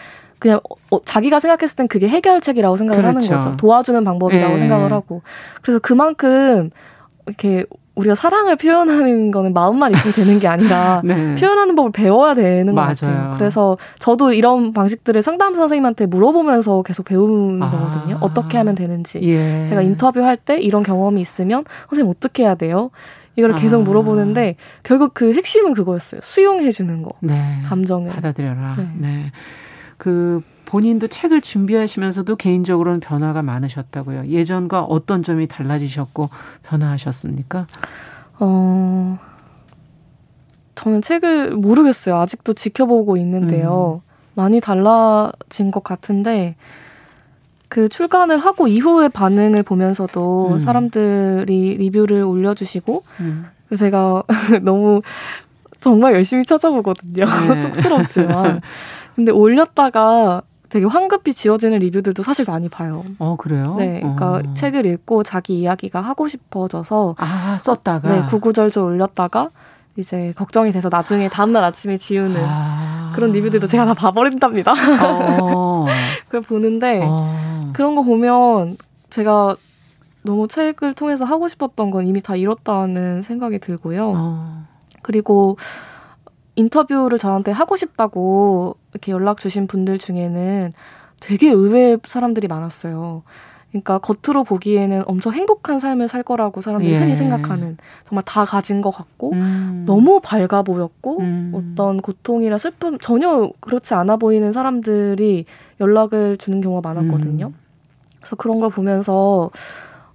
[0.41, 3.33] 그냥 어, 자기가 생각했을 땐 그게 해결책이라고 생각을 그렇죠.
[3.35, 3.57] 하는 거죠.
[3.57, 4.57] 도와주는 방법이라고 네.
[4.57, 5.21] 생각을 하고.
[5.61, 6.71] 그래서 그만큼
[7.27, 7.63] 이렇게
[7.93, 11.35] 우리가 사랑을 표현하는 거는 마음만 있으면 되는 게 아니라 네.
[11.35, 12.87] 표현하는 법을 배워야 되는 맞아요.
[12.87, 13.35] 것 같아요.
[13.37, 17.69] 그래서 저도 이런 방식들을 상담 선생님한테 물어보면서 계속 배우는 아.
[17.69, 18.17] 거거든요.
[18.21, 19.19] 어떻게 하면 되는지.
[19.21, 19.63] 예.
[19.65, 22.89] 제가 인터뷰할 때 이런 경험이 있으면 선생님 어떻게 해야 돼요?
[23.35, 23.83] 이걸 계속 아.
[23.83, 26.21] 물어보는데 결국 그 핵심은 그거였어요.
[26.23, 27.11] 수용해 주는 거.
[27.19, 27.59] 네.
[27.67, 28.75] 감정을 받아들여라.
[28.77, 28.87] 네.
[28.95, 29.31] 네.
[30.01, 34.29] 그 본인도 책을 준비하시면서도 개인적으로는 변화가 많으셨다고요.
[34.29, 36.31] 예전과 어떤 점이 달라지셨고
[36.63, 37.67] 변화하셨습니까?
[38.39, 39.19] 어,
[40.73, 42.15] 저는 책을 모르겠어요.
[42.15, 44.01] 아직도 지켜보고 있는데요.
[44.03, 44.09] 음.
[44.33, 46.55] 많이 달라진 것 같은데,
[47.67, 50.59] 그 출간을 하고 이후의 반응을 보면서도 음.
[50.59, 53.45] 사람들이 리뷰를 올려주시고, 음.
[53.77, 54.23] 제가
[54.63, 55.03] 너무
[55.79, 57.25] 정말 열심히 찾아보거든요.
[57.25, 57.53] 네.
[57.55, 58.61] 쑥스럽지만.
[59.15, 63.03] 근데 올렸다가 되게 황급히 지어지는 리뷰들도 사실 많이 봐요.
[63.19, 63.75] 어, 그래요?
[63.77, 63.99] 네.
[63.99, 64.53] 그러니까 어.
[64.53, 67.15] 책을 읽고 자기 이야기가 하고 싶어져서.
[67.17, 68.09] 아, 썼다가?
[68.09, 69.49] 네, 구구절절 올렸다가
[69.97, 73.11] 이제 걱정이 돼서 나중에 다음날 아침에 지우는 아.
[73.13, 74.73] 그런 리뷰들도 제가 다 봐버린답니다.
[75.41, 75.85] 어.
[76.27, 77.71] 그걸 보는데 어.
[77.73, 78.77] 그런 거 보면
[79.09, 79.57] 제가
[80.23, 84.13] 너무 책을 통해서 하고 싶었던 건 이미 다 이뤘다는 생각이 들고요.
[84.15, 84.67] 어.
[85.01, 85.57] 그리고
[86.55, 90.73] 인터뷰를 저한테 하고 싶다고 이렇게 연락 주신 분들 중에는
[91.19, 93.23] 되게 의외의 사람들이 많았어요.
[93.71, 96.97] 그러니까 겉으로 보기에는 엄청 행복한 삶을 살 거라고 사람들이 예.
[96.97, 97.77] 흔히 생각하는
[98.07, 99.83] 정말 다 가진 것 같고 음.
[99.87, 101.53] 너무 밝아 보였고 음.
[101.55, 105.45] 어떤 고통이나 슬픔 전혀 그렇지 않아 보이는 사람들이
[105.79, 107.47] 연락을 주는 경우가 많았거든요.
[107.47, 107.55] 음.
[108.19, 109.51] 그래서 그런 걸 보면서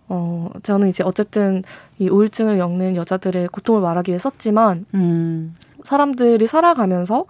[0.09, 1.65] 어, 저는 이제 어쨌든
[1.99, 5.53] 이 우울증을 겪는 여자들의 고통을 말하기 위해 썼지만, 음.
[5.83, 7.25] 사람들이 살아가면서,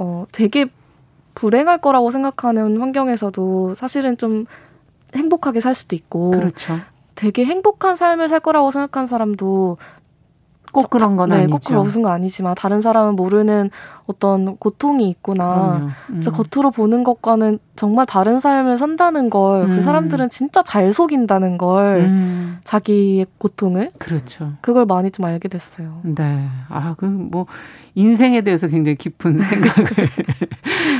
[0.00, 0.66] 어, 되게
[1.34, 4.46] 불행할 거라고 생각하는 환경에서도 사실은 좀
[5.14, 6.78] 행복하게 살 수도 있고, 그렇죠.
[7.14, 9.78] 되게 행복한 삶을 살 거라고 생각한 사람도
[10.74, 11.52] 꼭 그런 건 네, 아니죠.
[11.52, 13.70] 꼭 그런 건 아니지만 다른 사람은 모르는
[14.06, 15.76] 어떤 고통이 있구나.
[15.76, 15.90] 음.
[16.08, 19.76] 그래서 겉으로 보는 것과는 정말 다른 삶을 산다는 걸, 그 음.
[19.76, 22.58] 그 사람들은 진짜 잘 속인다는 걸, 음.
[22.64, 23.88] 자기의 고통을.
[23.98, 24.52] 그렇죠.
[24.60, 26.00] 그걸 많이 좀 알게 됐어요.
[26.02, 26.46] 네.
[26.68, 27.46] 아, 그 뭐,
[27.94, 30.10] 인생에 대해서 굉장히 깊은 생각을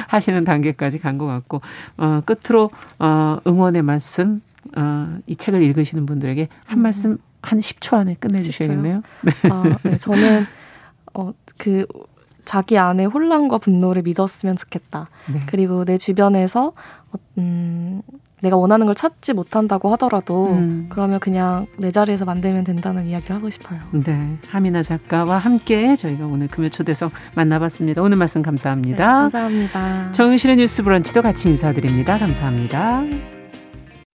[0.09, 1.61] 하시는 단계까지 간 것 같고,
[1.99, 4.41] 어, 끝으로, 어, 응원의 말씀,
[4.77, 6.83] 어, 이 책을 읽으시는 분들에게 한 음.
[6.83, 9.03] 말씀 한 10초 안에 끝내주셔야겠네요.
[9.22, 9.32] 네.
[9.51, 9.97] 아, 네.
[9.99, 10.47] 저는
[11.14, 11.86] 어, 그
[12.45, 15.09] 자기 안에 혼란과 분노를 믿었으면 좋겠다.
[15.32, 15.40] 네.
[15.47, 16.72] 그리고 내 주변에서
[17.12, 18.03] 어, 음,
[18.45, 20.86] 내가 원하는 걸 찾지 못한다고 하더라도 음.
[20.90, 23.78] 그러면 그냥 내 자리에서 만들면 된다는 이야기를 하고 싶어요.
[24.05, 28.03] 네, 하미나 작가와 함께 저희가 오늘 금요 초대석 만나봤습니다.
[28.03, 28.97] 오늘 말씀 감사합니다.
[28.97, 30.12] 네, 감사합니다.
[30.12, 32.18] 정윤실의 뉴스 브런치도 같이 인사드립니다.
[32.18, 33.43] 감사합니다.